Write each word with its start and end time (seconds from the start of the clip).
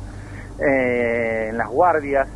eh, 0.58 1.48
en 1.50 1.58
las 1.58 1.68
guardias, 1.68 2.28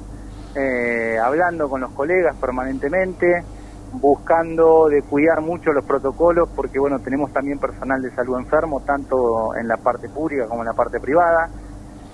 eh, 0.55 1.19
hablando 1.23 1.69
con 1.69 1.81
los 1.81 1.93
colegas 1.93 2.37
permanentemente, 2.37 3.45
buscando 3.93 4.89
de 4.89 5.03
cuidar 5.03 5.41
mucho 5.41 5.73
los 5.73 5.85
protocolos, 5.85 6.49
porque 6.55 6.79
bueno, 6.79 6.99
tenemos 7.01 7.33
también 7.33 7.59
personal 7.59 8.01
de 8.03 8.11
salud 8.15 8.39
enfermo, 8.39 8.81
tanto 8.81 9.55
en 9.57 9.67
la 9.67 9.77
parte 9.77 10.09
pública 10.09 10.47
como 10.47 10.63
en 10.63 10.67
la 10.67 10.75
parte 10.75 11.01
privada. 11.01 11.49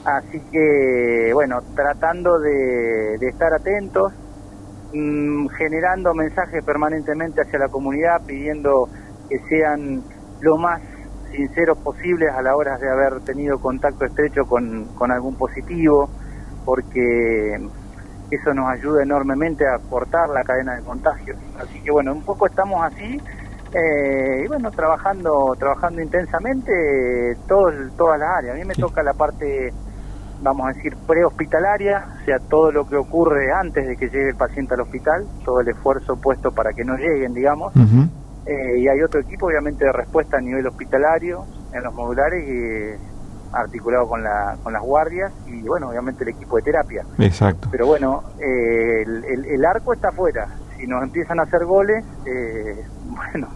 Así 0.04 0.40
que, 0.52 1.30
bueno, 1.32 1.60
tratando 1.74 2.38
de, 2.38 3.14
estar 3.20 3.52
atentos, 3.54 4.12
mm, 4.92 5.48
generando 5.48 6.14
mensajes 6.14 6.62
permanentemente 6.64 7.40
hacia 7.40 7.58
la 7.58 7.68
comunidad, 7.68 8.22
pidiendo 8.26 8.88
que 9.28 9.38
sean 9.48 10.02
lo 10.40 10.58
más 10.58 10.80
sinceros 11.32 11.78
posibles 11.78 12.30
a 12.32 12.42
la 12.42 12.54
hora 12.54 12.76
de 12.78 12.88
haber 12.88 13.20
tenido 13.24 13.58
contacto 13.58 14.04
estrecho 14.04 14.42
con, 14.44 14.84
con 14.94 15.10
algún 15.10 15.36
positivo, 15.36 16.08
porque 16.64 17.58
eso 18.34 18.54
nos 18.54 18.68
ayuda 18.70 19.02
enormemente 19.02 19.64
a 19.66 19.78
cortar 19.78 20.28
la 20.28 20.42
cadena 20.42 20.76
de 20.76 20.82
contagios. 20.82 21.38
Así 21.58 21.80
que 21.80 21.90
bueno, 21.90 22.12
un 22.12 22.22
poco 22.22 22.46
estamos 22.46 22.82
así 22.84 23.20
eh, 23.74 24.44
y 24.44 24.46
bueno, 24.46 24.70
trabajando 24.70 25.54
trabajando 25.58 26.00
intensamente 26.00 26.72
todo, 27.48 27.70
todas 27.96 28.20
las 28.20 28.28
áreas. 28.38 28.54
A 28.54 28.58
mí 28.58 28.64
me 28.64 28.74
toca 28.74 29.02
la 29.02 29.12
parte, 29.14 29.72
vamos 30.42 30.66
a 30.66 30.72
decir, 30.72 30.96
prehospitalaria, 31.06 32.06
o 32.22 32.24
sea, 32.24 32.38
todo 32.48 32.70
lo 32.70 32.86
que 32.86 32.96
ocurre 32.96 33.52
antes 33.52 33.86
de 33.86 33.96
que 33.96 34.06
llegue 34.06 34.28
el 34.30 34.36
paciente 34.36 34.74
al 34.74 34.82
hospital, 34.82 35.26
todo 35.44 35.60
el 35.60 35.68
esfuerzo 35.68 36.14
puesto 36.20 36.52
para 36.52 36.72
que 36.72 36.84
no 36.84 36.96
lleguen, 36.96 37.34
digamos. 37.34 37.74
Eh, 38.46 38.78
y 38.78 38.88
hay 38.88 39.02
otro 39.02 39.20
equipo, 39.20 39.46
obviamente, 39.46 39.84
de 39.86 39.92
respuesta 39.92 40.36
a 40.36 40.40
nivel 40.40 40.66
hospitalario 40.66 41.44
en 41.72 41.82
los 41.82 41.94
modulares 41.94 42.44
y 42.46 43.13
articulado 43.54 44.08
con, 44.08 44.22
la, 44.22 44.56
con 44.62 44.72
las 44.72 44.82
guardias 44.82 45.32
y, 45.46 45.62
bueno, 45.62 45.88
obviamente 45.88 46.24
el 46.24 46.30
equipo 46.30 46.56
de 46.56 46.62
terapia. 46.62 47.04
Exacto. 47.18 47.68
Pero 47.70 47.86
bueno, 47.86 48.22
eh, 48.40 49.02
el, 49.02 49.64
arco 49.64 49.92
está 49.92 50.08
afuera. 50.08 50.48
Si 50.78 50.86
nos 50.86 51.02
empiezan 51.02 51.40
a 51.40 51.44
hacer 51.44 51.64
goles, 51.64 52.04
eh, 52.26 52.84
bueno, 53.06 53.48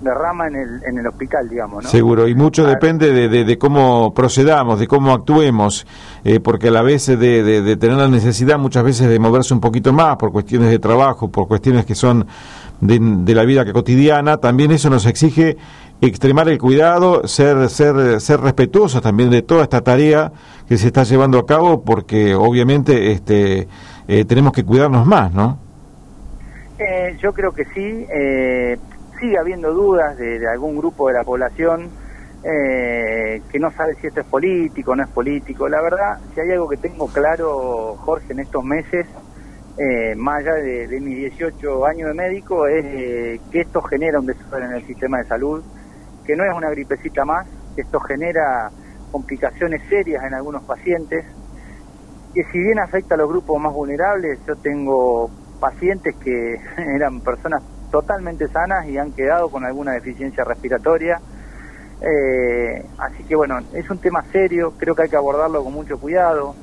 derrama 0.00 0.46
en 0.46 0.56
el, 0.56 0.84
en 0.84 0.98
el 0.98 1.06
hospital, 1.06 1.48
digamos. 1.48 1.84
¿no? 1.84 1.90
Seguro, 1.90 2.28
y 2.28 2.34
mucho 2.34 2.66
depende 2.66 3.12
de, 3.12 3.44
de, 3.44 3.58
cómo 3.58 4.12
procedamos, 4.14 4.78
de 4.78 4.86
cómo 4.86 5.12
actuemos, 5.12 5.86
eh, 6.24 6.40
porque 6.40 6.68
a 6.68 6.70
la 6.70 6.82
vez 6.82 7.06
de, 7.06 7.16
de, 7.16 7.76
tener 7.76 7.96
la 7.96 8.08
necesidad 8.08 8.58
muchas 8.58 8.84
veces 8.84 9.08
de 9.08 9.18
moverse 9.18 9.54
un 9.54 9.60
poquito 9.60 9.92
más 9.92 10.16
por 10.16 10.32
cuestiones 10.32 10.70
de 10.70 10.78
trabajo, 10.78 11.28
por 11.28 11.48
cuestiones 11.48 11.86
que 11.86 11.94
son 11.94 12.26
de, 12.80 13.34
la 13.34 13.44
vida 13.44 13.70
cotidiana, 13.72 14.36
también 14.36 14.70
eso 14.70 14.90
nos 14.90 15.06
exige 15.06 15.56
extremar 16.00 16.48
el 16.48 16.58
cuidado, 16.58 17.26
ser, 17.26 17.68
ser, 17.68 18.20
ser 18.20 18.40
respetuosos 18.40 19.02
también 19.02 19.30
de 19.30 19.42
toda 19.42 19.62
esta 19.62 19.80
tarea 19.80 20.32
que 20.68 20.76
se 20.76 20.88
está 20.88 21.04
llevando 21.04 21.38
a 21.38 21.46
cabo, 21.46 21.82
porque 21.82 22.34
obviamente 22.34 23.12
este, 23.12 23.68
eh, 24.08 24.24
tenemos 24.24 24.52
que 24.52 24.64
cuidarnos 24.64 25.06
más, 25.06 25.32
¿no? 25.32 25.58
Eh, 26.78 27.16
yo 27.22 27.32
creo 27.32 27.52
que 27.52 27.64
sí. 27.66 28.06
Eh, 28.12 28.76
sigue 29.18 29.38
habiendo 29.38 29.72
dudas 29.72 30.16
de, 30.18 30.46
algún 30.48 30.76
grupo 30.76 31.08
de 31.08 31.14
la 31.14 31.24
población 31.24 31.88
eh, 32.44 33.40
que 33.50 33.58
no 33.58 33.70
sabe 33.72 33.94
si 33.94 34.06
esto 34.06 34.20
es 34.20 34.26
político 34.26 34.92
o 34.92 34.96
no 34.96 35.02
es 35.02 35.08
político. 35.08 35.68
La 35.68 35.80
verdad, 35.80 36.18
si 36.34 36.40
hay 36.40 36.52
algo 36.52 36.68
que 36.68 36.76
tengo 36.76 37.06
claro, 37.08 37.96
Jorge, 38.04 38.32
en 38.32 38.40
estos 38.40 38.62
meses, 38.62 39.06
eh, 39.78 40.14
más 40.16 40.40
allá 40.40 40.54
de, 40.54 41.00
mis 41.00 41.16
18 41.16 41.86
años 41.86 42.08
de 42.08 42.14
médico, 42.14 42.66
es 42.66 43.40
que 43.50 43.60
esto 43.60 43.82
genera 43.82 44.20
un 44.20 44.26
desorden 44.26 44.70
en 44.70 44.76
el 44.76 44.86
sistema 44.86 45.18
de 45.18 45.24
salud, 45.24 45.62
que 46.26 46.36
no 46.36 46.44
es 46.44 46.52
una 46.54 46.70
gripecita 46.70 47.24
más, 47.24 47.46
esto 47.76 48.00
genera 48.00 48.70
complicaciones 49.12 49.82
serias 49.88 50.24
en 50.24 50.34
algunos 50.34 50.64
pacientes, 50.64 51.24
que 52.34 52.44
si 52.52 52.58
bien 52.58 52.78
afecta 52.78 53.14
a 53.14 53.18
los 53.18 53.28
grupos 53.28 53.60
más 53.60 53.72
vulnerables, 53.72 54.38
yo 54.46 54.56
tengo 54.56 55.30
pacientes 55.60 56.14
que 56.16 56.56
eran 56.76 57.20
personas 57.20 57.62
totalmente 57.90 58.48
sanas 58.48 58.86
y 58.86 58.98
han 58.98 59.12
quedado 59.12 59.48
con 59.48 59.64
alguna 59.64 59.92
deficiencia 59.92 60.44
respiratoria. 60.44 61.20
Eh, 62.00 62.84
así 62.98 63.24
que 63.24 63.36
bueno, 63.36 63.58
es 63.72 63.88
un 63.88 63.98
tema 63.98 64.22
serio, 64.32 64.74
creo 64.76 64.94
que 64.94 65.04
hay 65.04 65.08
que 65.08 65.16
abordarlo 65.16 65.64
con 65.64 65.72
mucho 65.72 65.98
cuidado. 65.98 66.54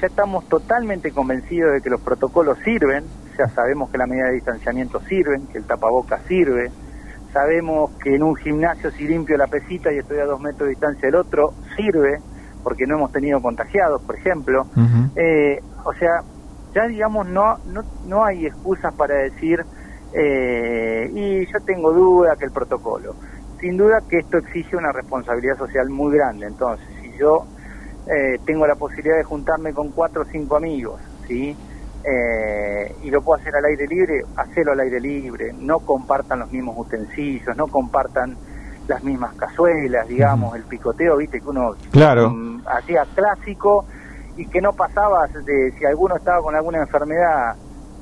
Ya 0.00 0.08
estamos 0.08 0.46
totalmente 0.48 1.12
convencidos 1.12 1.72
de 1.72 1.80
que 1.80 1.88
los 1.88 2.00
protocolos 2.02 2.58
sirven, 2.64 3.04
ya 3.38 3.48
sabemos 3.48 3.90
que 3.90 3.96
la 3.96 4.06
medida 4.06 4.26
de 4.26 4.34
distanciamiento 4.34 5.00
sirven, 5.00 5.46
que 5.46 5.58
el 5.58 5.64
tapaboca 5.64 6.18
sirve, 6.28 6.70
sabemos 7.34 7.90
que 8.02 8.14
en 8.14 8.22
un 8.22 8.36
gimnasio 8.36 8.90
si 8.92 9.06
limpio 9.06 9.36
la 9.36 9.48
pesita 9.48 9.92
y 9.92 9.98
estoy 9.98 10.20
a 10.20 10.24
dos 10.24 10.40
metros 10.40 10.66
de 10.66 10.70
distancia 10.70 11.08
del 11.08 11.16
otro, 11.16 11.54
sirve, 11.76 12.18
porque 12.62 12.86
no 12.86 12.96
hemos 12.96 13.12
tenido 13.12 13.40
contagiados, 13.40 14.00
por 14.06 14.16
ejemplo. 14.16 14.62
Eh, 15.16 15.58
o 15.84 15.92
sea, 15.98 16.22
ya 16.74 16.86
digamos, 16.86 17.26
no, 17.26 17.58
no, 17.66 17.82
no 18.04 18.24
hay 18.24 18.46
excusas 18.46 18.94
para 18.96 19.16
decir 19.16 19.60
eh, 20.16 21.10
y 21.12 21.40
yo 21.40 21.58
tengo 21.66 21.92
duda 21.92 22.36
que 22.38 22.46
el 22.46 22.52
protocolo. 22.52 23.16
Sin 23.60 23.76
duda 23.76 23.98
que 24.08 24.18
esto 24.18 24.38
exige 24.38 24.76
una 24.76 24.92
responsabilidad 24.92 25.56
social 25.58 25.88
muy 25.88 26.16
grande. 26.16 26.46
Entonces, 26.46 26.86
si 27.00 27.10
yo 27.18 27.46
eh, 28.06 28.38
tengo 28.46 28.66
la 28.66 28.76
posibilidad 28.76 29.16
de 29.16 29.24
juntarme 29.24 29.72
con 29.72 29.90
cuatro 29.90 30.22
o 30.22 30.24
cinco 30.26 30.56
amigos, 30.56 31.00
¿sí? 31.26 31.56
Eh, 32.06 32.96
y 33.02 33.10
lo 33.10 33.22
puedo 33.22 33.40
hacer 33.40 33.56
al 33.56 33.64
aire 33.64 33.86
libre, 33.86 34.22
hacerlo 34.36 34.72
al 34.72 34.80
aire 34.80 35.00
libre. 35.00 35.52
No 35.58 35.78
compartan 35.80 36.40
los 36.40 36.52
mismos 36.52 36.76
utensilios, 36.78 37.56
no 37.56 37.66
compartan 37.66 38.36
las 38.86 39.02
mismas 39.02 39.34
cazuelas, 39.36 40.06
digamos, 40.06 40.54
el 40.54 40.64
picoteo, 40.64 41.16
viste, 41.16 41.40
que 41.40 41.48
uno 41.48 41.74
claro. 41.90 42.30
Mm, 42.30 42.62
hacía 42.66 43.06
clásico 43.14 43.86
y 44.36 44.46
que 44.46 44.60
no 44.60 44.72
pasaba 44.74 45.26
de 45.26 45.72
si 45.78 45.84
alguno 45.86 46.16
estaba 46.16 46.42
con 46.42 46.54
alguna 46.54 46.80
enfermedad 46.80 47.56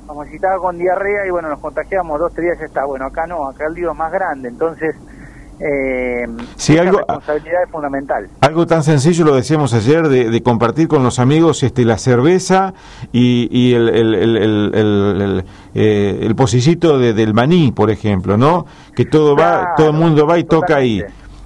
como 0.05 0.25
si 0.25 0.35
estaba 0.35 0.57
con 0.57 0.77
diarrea 0.77 1.25
y 1.25 1.29
bueno, 1.29 1.49
nos 1.49 1.59
contagiamos 1.59 2.19
dos, 2.19 2.33
tres 2.33 2.45
días 2.45 2.59
ya 2.59 2.65
está. 2.65 2.85
Bueno, 2.85 3.05
acá 3.05 3.25
no, 3.25 3.47
acá 3.47 3.65
el 3.67 3.73
lío 3.73 3.91
es 3.91 3.97
más 3.97 4.11
grande, 4.11 4.49
entonces 4.49 4.95
eh, 5.59 6.25
algo, 6.79 6.97
responsabilidad 6.97 7.63
es 7.63 7.71
fundamental. 7.71 8.27
Algo 8.41 8.65
tan 8.67 8.83
sencillo, 8.83 9.25
lo 9.25 9.35
decíamos 9.35 9.73
ayer, 9.73 10.07
de, 10.07 10.43
compartir 10.43 10.87
con 10.87 11.03
los 11.03 11.19
amigos 11.19 11.63
este, 11.63 11.85
la 11.85 11.97
cerveza 11.97 12.73
y, 13.11 13.73
el, 13.73 13.89
el, 13.89 14.15
el, 14.15 15.45
eh, 15.73 16.19
el, 16.21 16.35
pocillito 16.35 16.97
de, 16.97 17.13
del 17.13 17.33
maní, 17.33 17.71
por 17.71 17.91
ejemplo, 17.91 18.37
¿no? 18.37 18.65
Que 18.95 19.05
todo 19.05 19.35
va, 19.35 19.73
todo 19.77 19.87
el 19.87 19.93
mundo 19.93 20.25
va 20.25 20.39
y 20.39 20.43
toca 20.43 20.77
ahí. 20.77 21.03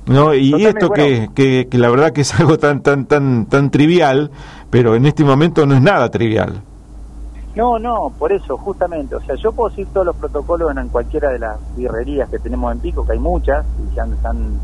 ¿no? 0.07 0.33
Y 0.33 0.65
esto 0.65 0.89
que, 0.89 1.29
que, 1.35 1.67
que 1.69 1.77
la 1.77 1.89
verdad 1.89 2.13
que 2.13 2.21
es 2.21 2.39
algo 2.39 2.57
tan, 2.57 2.81
tan, 2.81 3.05
tan, 3.05 3.45
tan 3.45 3.69
trivial, 3.69 4.31
pero 4.69 4.95
en 4.95 5.05
este 5.05 5.23
momento 5.23 5.65
no 5.65 5.75
es 5.75 5.81
nada 5.81 6.09
trivial. 6.09 6.61
No, 7.57 7.79
no, 7.79 8.11
por 8.19 8.31
eso, 8.31 8.55
justamente. 8.55 9.15
O 9.15 9.21
sea, 9.21 9.33
yo 9.33 9.51
puedo 9.51 9.69
decir 9.69 9.87
todos 9.91 10.05
los 10.05 10.15
protocolos 10.15 10.69
en, 10.77 10.89
cualquiera 10.89 11.31
de 11.31 11.39
las 11.39 11.57
birrerías 11.75 12.29
que 12.29 12.37
tenemos 12.37 12.71
en 12.71 12.79
Pico, 12.79 13.03
que 13.03 13.13
hay 13.13 13.19
muchas, 13.19 13.65
y 13.83 13.95
ya 13.95 14.03
han, 14.03 14.59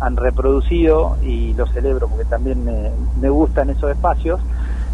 han, 0.00 0.16
reproducido, 0.16 1.18
y 1.22 1.52
lo 1.52 1.66
celebro 1.66 2.08
porque 2.08 2.24
también 2.24 2.64
me, 2.64 3.28
gustan 3.28 3.68
esos 3.68 3.90
espacios. 3.90 4.40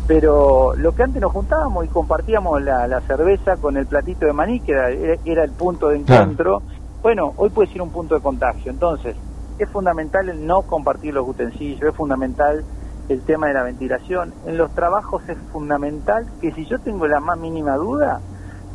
Pero 0.08 0.74
lo 0.74 0.96
que 0.96 1.04
antes 1.04 1.22
nos 1.22 1.30
juntábamos 1.30 1.84
y 1.84 1.88
compartíamos 1.88 2.60
la, 2.60 3.00
cerveza 3.06 3.56
con 3.56 3.76
el 3.76 3.86
platito 3.86 4.26
de 4.26 4.32
maní, 4.32 4.58
que 4.58 4.72
era, 5.24 5.44
el 5.44 5.52
punto 5.52 5.90
de 5.90 5.98
encuentro, 5.98 6.60
bueno, 7.02 7.34
hoy 7.36 7.50
puede 7.50 7.70
ser 7.70 7.82
un 7.82 7.90
punto 7.90 8.16
de 8.16 8.20
contagio. 8.20 8.72
Entonces, 8.72 9.14
es 9.60 9.68
fundamental 9.68 10.28
el 10.28 10.44
no 10.44 10.62
compartir 10.62 11.14
los 11.14 11.28
utensilios, 11.28 11.82
es 11.82 11.94
fundamental 11.94 12.64
el 13.08 13.22
tema 13.22 13.48
de 13.48 13.54
la 13.54 13.62
ventilación. 13.62 14.32
En 14.46 14.56
los 14.56 14.72
trabajos 14.74 15.28
es 15.28 15.38
fundamental 15.52 16.26
que 16.40 16.52
si 16.52 16.64
yo 16.66 16.78
tengo 16.78 17.06
la 17.06 17.20
más 17.20 17.38
mínima 17.38 17.76
duda, 17.76 18.20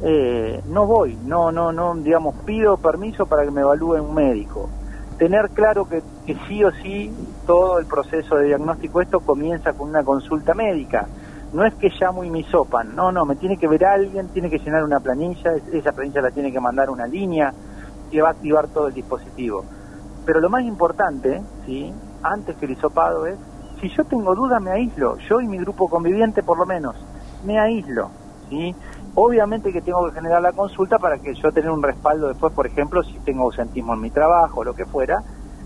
eh, 0.02 0.62
no 0.68 0.86
voy, 0.86 1.18
no, 1.26 1.52
no, 1.52 1.72
no, 1.72 1.96
digamos, 1.96 2.36
pido 2.46 2.78
permiso 2.78 3.26
para 3.26 3.44
que 3.44 3.52
me 3.52 3.62
evalúe 3.62 4.02
un 4.02 4.14
médico. 4.14 4.70
Tener 5.18 5.50
claro 5.50 5.86
que, 5.86 6.02
sí 6.48 6.64
o 6.64 6.72
sí 6.72 7.12
todo 7.46 7.80
el 7.80 7.86
proceso 7.86 8.36
de 8.36 8.46
diagnóstico 8.46 9.02
esto 9.02 9.20
comienza 9.20 9.74
con 9.74 9.90
una 9.90 10.04
consulta 10.04 10.54
médica. 10.54 11.08
no 11.52 11.66
es 11.66 11.74
que 11.76 11.90
llamo 12.00 12.24
y 12.24 12.30
me 12.30 12.44
sopan, 12.44 12.96
no, 12.96 13.12
no, 13.12 13.26
me 13.26 13.36
tiene 13.36 13.58
que 13.58 13.68
ver 13.68 13.84
alguien, 13.84 14.30
tiene 14.30 14.50
que 14.50 14.60
llenar 14.60 14.84
una 14.84 15.00
planilla, 15.00 15.56
esa 15.74 15.92
planilla 15.92 16.22
la 16.22 16.31
tiene 16.31 16.52
que 16.52 16.60
mandar 16.60 16.90
una 16.90 17.08
línea 17.08 17.52
que 18.12 18.22
va 18.22 18.30
a 18.30 18.31
activar 18.31 18.68
todo 18.68 18.88
el 18.88 18.94
dispositivo. 18.94 19.66
Pero 20.26 20.40
lo 20.40 20.50
más 20.50 20.64
importante, 20.64 21.42
¿sí? 21.66 21.92
antes 22.22 22.56
que 22.58 22.66
el 22.66 22.74
hisopado 22.74 23.26
es, 23.26 23.38
si 23.81 23.90
yo 23.90 24.04
tengo 24.04 24.36
duda 24.36 24.60
me 24.60 24.72
aíslo, 24.72 25.18
yo 25.18 25.40
y 25.42 25.48
mi 25.48 25.58
grupo 25.58 25.88
conviviente 25.88 26.44
por 26.44 26.58
lo 26.58 26.66
menos, 26.66 26.96
me 27.46 27.60
aíslo. 27.60 28.10
¿sí? 28.50 28.76
Obviamente 29.16 29.72
que 29.72 29.81
tengo 29.81 30.06
que 30.08 30.16
generar 30.16 30.42
la 30.42 30.52
consulta 30.52 30.98
para 30.98 31.18
que 31.18 31.34
yo 31.34 31.52
tenga 31.52 31.72
un 31.72 31.84
respaldo 31.84 32.28
después, 32.28 32.54
por 32.54 32.68
ejemplo, 32.68 33.04
si 33.04 33.20
tengo 33.20 33.44
ausentismo 33.44 33.94
en 33.94 34.02
mi 34.02 34.10
trabajo 34.10 34.62
o 34.62 34.64
lo 34.64 34.74
que 34.74 34.86
fuera, 34.86 35.22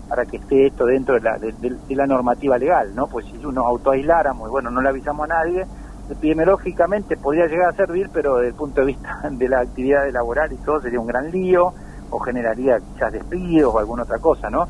para 0.08 0.24
que 0.26 0.36
esté 0.36 0.66
esto 0.66 0.86
dentro 0.86 1.14
de 1.14 1.20
la, 1.20 1.38
de, 1.38 1.76
la 1.88 2.06
normativa 2.06 2.58
legal, 2.58 2.94
¿no? 2.94 3.06
Pues 3.06 3.26
si 3.26 3.36
nos 3.38 3.64
autoaisláramos 3.64 4.48
y 4.48 4.50
bueno, 4.50 4.70
no 4.70 4.80
le 4.80 4.88
avisamos 4.88 5.24
a 5.30 5.34
nadie, 5.34 5.66
epidemiológicamente 6.10 7.16
podría 7.16 7.46
llegar 7.46 7.70
a 7.70 7.76
servir, 7.76 8.10
pero 8.12 8.36
desde 8.36 8.48
el 8.48 8.54
punto 8.54 8.80
de 8.80 8.88
vista 8.88 9.20
de 9.30 9.48
la 9.48 9.60
actividad 9.60 10.10
laboral 10.12 10.52
y 10.52 10.56
todo 10.56 10.80
sería 10.80 11.00
un 11.00 11.06
gran 11.06 11.30
lío, 11.30 11.72
o 12.10 12.18
generaría 12.20 12.78
quizás 12.78 13.12
despidos 13.12 13.74
o 13.74 13.78
alguna 13.78 14.04
otra 14.04 14.18
cosa, 14.18 14.48
¿no? 14.50 14.66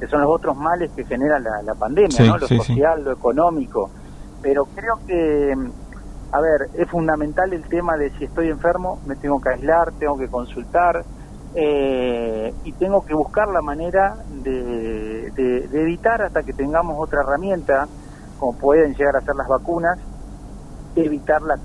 Que 0.00 0.06
son 0.06 0.20
los 0.20 0.30
otros 0.30 0.56
males 0.56 0.90
que 0.92 1.04
genera 1.04 1.38
la, 1.38 1.74
pandemia, 1.74 2.24
¿no? 2.26 2.38
Lo 2.38 2.48
social, 2.48 3.04
lo 3.04 3.12
económico. 3.12 3.90
Pero 4.42 4.66
creo 4.66 4.98
que, 5.06 5.56
a 6.32 6.40
ver, 6.40 6.68
es 6.74 6.88
fundamental 6.88 7.52
el 7.52 7.62
tema 7.68 7.96
de 7.96 8.10
si 8.18 8.24
estoy 8.24 8.48
enfermo, 8.48 9.00
me 9.06 9.16
tengo 9.16 9.40
que 9.40 9.50
aislar, 9.50 9.92
tengo 9.92 10.18
que 10.18 10.28
consultar, 10.28 11.04
eh, 11.56 12.52
y 12.64 12.72
tengo 12.72 13.04
que 13.04 13.14
buscar 13.14 13.48
la 13.48 13.62
manera 13.62 14.16
de, 14.42 15.28
evitar 15.72 16.22
hasta 16.22 16.42
que 16.42 16.52
tengamos 16.52 16.96
otra 16.98 17.20
herramienta, 17.20 17.86
como 18.40 18.58
pueden 18.58 18.94
llegar 18.94 19.16
a 19.16 19.20
ser 19.20 19.36
las 19.36 19.46
vacunas, 19.46 19.98
evitar 20.96 21.42
las, 21.42 21.60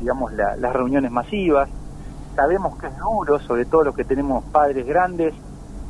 digamos, 0.00 0.32
las 0.32 0.72
reuniones 0.72 1.10
masivas. 1.12 1.68
Sabemos 2.34 2.78
que 2.78 2.88
es 2.88 2.98
duro, 2.98 3.38
sobre 3.38 3.64
todo 3.64 3.84
los 3.84 3.94
que 3.94 4.04
tenemos 4.04 4.44
padres 4.44 4.86
grandes, 4.86 5.34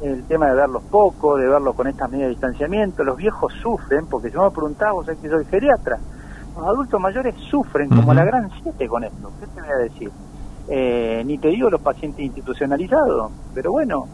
el 0.02 0.24
tema 0.24 0.46
de 0.46 0.54
verlos 0.54 0.82
poco, 0.84 1.36
de 1.36 1.48
verlos 1.48 1.74
con 1.74 1.86
estas 1.86 2.10
medidas 2.10 2.28
de 2.28 2.34
distanciamiento. 2.34 3.04
Los 3.04 3.16
viejos 3.16 3.52
sufren, 3.62 4.06
porque 4.06 4.30
yo 4.30 4.42
me 4.42 4.50
preguntaba, 4.50 4.92
vos 4.92 5.06
sabés 5.06 5.20
que 5.20 5.28
soy 5.28 5.44
geriatra, 5.46 5.98
los 6.56 6.66
adultos 6.66 7.00
mayores 7.00 7.34
sufren 7.50 7.88
como 7.88 8.14
la 8.14 8.24
gran 8.24 8.50
siete 8.62 8.88
con 8.88 9.04
esto. 9.04 9.30
¿Qué 9.40 9.46
te 9.46 9.60
voy 9.60 9.70
a 9.70 9.76
decir? 9.76 10.10
Eh, 10.68 11.22
ni 11.24 11.38
te 11.38 11.48
digo 11.48 11.70
los 11.70 11.80
pacientes 11.80 12.20
institucionalizados, 12.20 13.32
pero 13.54 13.72
bueno, 13.72 14.06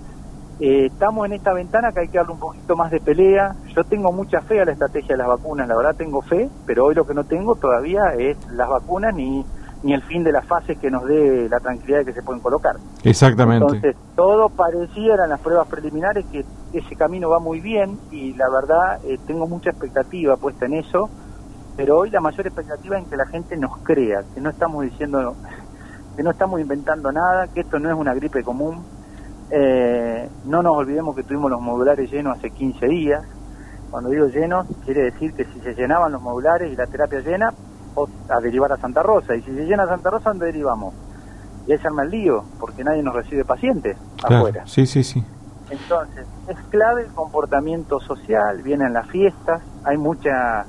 eh, 0.61 0.87
estamos 0.87 1.27
en 1.27 1.33
esta 1.33 1.53
ventana 1.53 1.91
que 1.91 2.01
hay 2.01 2.09
que 2.09 2.19
darle 2.19 2.35
un 2.35 2.39
poquito 2.39 2.77
más 2.77 2.91
de 2.91 3.01
pelea. 3.01 3.57
Yo 3.75 3.83
tengo 3.85 4.13
mucha 4.13 4.41
fe 4.43 4.61
a 4.61 4.65
la 4.65 4.73
estrategia 4.73 5.17
de 5.17 5.19
las 5.19 5.29
vacunas, 5.29 5.67
la 5.67 5.77
verdad 5.77 5.97
tengo 5.97 6.23
fe, 6.23 6.49
pero 6.65 6.85
hoy 6.85 6.95
lo 6.95 7.07
que 7.07 7.15
no 7.15 7.25
tengo 7.25 7.57
todavía 7.57 8.15
es 8.17 8.37
las 8.53 8.69
vacunas 8.69 9.15
ni, 9.15 9.45
ni 9.85 9.93
el 9.93 10.03
fin 10.03 10.25
de 10.25 10.33
las 10.33 10.47
fases 10.47 10.79
que 10.79 10.91
nos 10.91 11.05
dé 11.05 11.47
la 11.49 11.61
tranquilidad 11.61 11.99
de 11.99 12.07
que 12.07 12.13
se 12.15 12.23
pueden 12.23 12.43
colocar. 12.43 12.77
Exactamente. 13.05 13.77
Entonces, 13.77 13.97
todo 14.17 14.49
pareciera 14.49 15.25
en 15.25 15.31
las 15.31 15.41
pruebas 15.41 15.69
preliminares 15.69 16.25
que 16.33 16.43
ese 16.73 16.97
camino 16.97 17.29
va 17.29 17.39
muy 17.39 17.61
bien 17.61 17.99
y 18.11 18.33
la 18.33 18.49
verdad 18.49 18.99
eh, 19.05 19.19
tengo 19.27 19.47
mucha 19.47 19.71
expectativa 19.71 20.37
puesta 20.39 20.65
en 20.65 20.75
eso, 20.75 21.11
pero 21.77 21.99
hoy 21.99 22.11
la 22.11 22.21
mayor 22.21 22.47
expectativa 22.47 22.97
es 22.97 23.05
en 23.05 23.11
que 23.11 23.17
la 23.17 23.27
gente 23.27 23.57
nos 23.59 23.77
crea, 23.79 24.23
que 24.35 24.41
no 24.41 24.49
estamos 24.49 24.85
diciendo 24.85 25.37
que 26.17 26.23
no 26.23 26.31
estamos 26.31 26.61
inventando 26.61 27.13
nada, 27.13 27.49
que 27.49 27.61
esto 27.61 27.79
no 27.79 27.91
es 27.91 27.97
una 27.97 28.15
gripe 28.15 28.43
común. 28.43 28.85
Eh, 29.51 30.29
no 30.47 30.63
nos 30.63 30.77
olvidemos 30.77 31.15
que 31.15 31.25
tuvimos 31.25 31.51
los 31.51 31.61
modulares 31.61 32.11
llenos 32.11 32.39
hace 32.39 32.51
15 32.51 32.87
días. 32.87 33.23
Cuando 33.91 34.11
digo 34.11 34.27
llenos, 34.29 34.67
quiere 34.85 35.03
decir 35.03 35.35
que 35.35 35.45
si 35.45 35.61
se 35.61 35.75
llenaban 35.75 36.13
los 36.13 36.23
modulares 36.23 36.73
y 36.73 36.77
la 36.77 36.87
terapia 36.87 37.21
llena, 37.21 37.53
a 38.29 38.41
derivar 38.41 38.73
a 38.73 38.77
Santa 38.77 39.03
Rosa. 39.03 39.35
Y 39.35 39.43
si 39.43 39.55
se 39.55 39.65
llena 39.65 39.87
Santa 39.87 40.11
Rosa, 40.11 40.31
¿dónde 40.31 40.47
derivamos? 40.47 40.95
Y 41.67 41.73
ahí 41.73 41.79
se 41.79 41.87
arma 41.87 42.03
el 42.03 42.11
lío, 42.11 42.45
porque 42.61 42.85
nadie 42.85 43.03
nos 43.03 43.15
recibe 43.15 43.45
pacientes 43.45 43.97
afuera. 44.23 44.67
Sí, 44.67 44.87
sí, 44.87 45.03
sí. 45.03 45.25
Entonces, 45.71 46.27
es 46.49 46.59
clave 46.71 47.03
el 47.03 47.13
comportamiento 47.13 48.01
social, 48.01 48.63
vienen 48.63 48.93
las 48.93 49.09
fiestas, 49.09 49.63
hay 49.85 49.97
mucha 49.97 50.67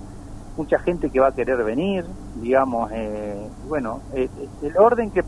mucha 0.57 0.79
gente 0.79 1.09
que 1.09 1.19
va 1.19 1.27
a 1.27 1.31
querer 1.35 1.61
venir, 1.65 2.05
digamos, 2.41 2.89
eh, 2.93 3.49
bueno, 3.67 3.99
eh, 4.13 4.29
el 4.61 4.77
orden 4.77 5.11
que, 5.11 5.23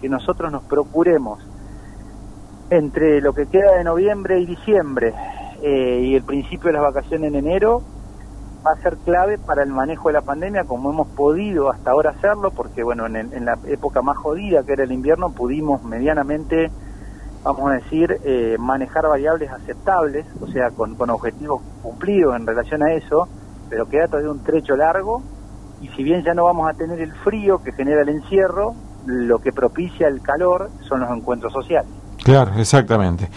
que, 0.00 0.08
nosotros 0.08 0.52
nos 0.52 0.62
procuremos 0.62 1.40
entre 2.70 3.20
lo 3.20 3.32
que 3.32 3.46
queda 3.46 3.76
de 3.76 3.84
noviembre 3.84 4.38
y 4.38 4.46
diciembre 4.46 5.14
eh, 5.62 6.02
y 6.04 6.14
el 6.14 6.22
principio 6.22 6.68
de 6.68 6.74
las 6.74 6.82
vacaciones 6.82 7.32
en 7.32 7.38
enero 7.38 7.82
va 8.66 8.72
a 8.72 8.82
ser 8.82 8.96
clave 8.98 9.38
para 9.38 9.62
el 9.62 9.70
manejo 9.70 10.08
de 10.08 10.14
la 10.14 10.22
pandemia 10.22 10.64
como 10.64 10.90
hemos 10.90 11.08
podido 11.08 11.70
hasta 11.70 11.90
ahora 11.90 12.10
hacerlo, 12.10 12.50
porque 12.50 12.82
bueno, 12.82 13.06
en, 13.06 13.44
la 13.44 13.58
época 13.66 14.02
más 14.02 14.16
jodida 14.16 14.62
que 14.62 14.72
era 14.72 14.84
el 14.84 14.92
invierno 14.92 15.30
pudimos 15.30 15.82
medianamente, 15.84 16.70
vamos 17.42 17.70
a 17.70 17.74
decir, 17.74 18.20
manejar 18.58 19.08
variables 19.08 19.50
aceptables, 19.50 20.26
o 20.40 20.46
sea, 20.46 20.70
con 20.70 21.10
objetivos 21.10 21.60
cumplidos 21.82 22.36
en 22.36 22.46
relación 22.46 22.82
a 22.82 22.92
eso, 22.92 23.28
pero 23.68 23.86
queda 23.86 24.06
todavía 24.06 24.30
un 24.30 24.42
trecho 24.42 24.76
largo 24.76 25.22
y 25.82 25.88
si 25.88 26.04
bien 26.04 26.22
ya 26.22 26.32
no 26.32 26.44
vamos 26.44 26.70
a 26.70 26.74
tener 26.74 27.00
el 27.00 27.12
frío 27.12 27.58
que 27.62 27.72
genera 27.72 28.02
el 28.02 28.08
encierro, 28.08 28.74
lo 29.06 29.40
que 29.40 29.52
propicia 29.52 30.06
el 30.06 30.22
calor 30.22 30.70
son 30.82 31.00
los 31.00 31.10
encuentros 31.10 31.52
sociales. 31.52 31.90
Claro, 32.24 32.52
exactamente. 32.58 33.28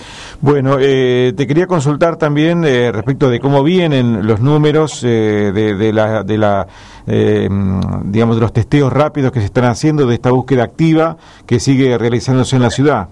Bueno, 0.42 0.78
eh, 0.80 1.34
te 1.36 1.48
quería 1.48 1.66
consultar 1.66 2.18
también 2.18 2.64
eh, 2.66 2.92
respecto 2.92 3.30
de 3.30 3.40
cómo 3.40 3.64
vienen 3.64 4.28
los 4.28 4.40
números 4.40 5.04
eh, 5.04 5.52
de, 5.54 5.94
la, 5.94 6.24
de 6.24 6.38
la 6.38 6.68
digamos, 7.06 8.36
de 8.36 8.42
los 8.42 8.54
testeos 8.54 8.92
rápidos 8.92 9.32
que 9.32 9.40
se 9.40 9.46
están 9.46 9.66
haciendo, 9.66 10.06
de 10.06 10.16
esta 10.16 10.32
búsqueda 10.32 10.64
activa 10.64 11.18
que 11.46 11.60
sigue 11.60 11.98
realizándose 11.98 12.56
en 12.56 12.62
la 12.62 12.70
ciudad. 12.70 13.10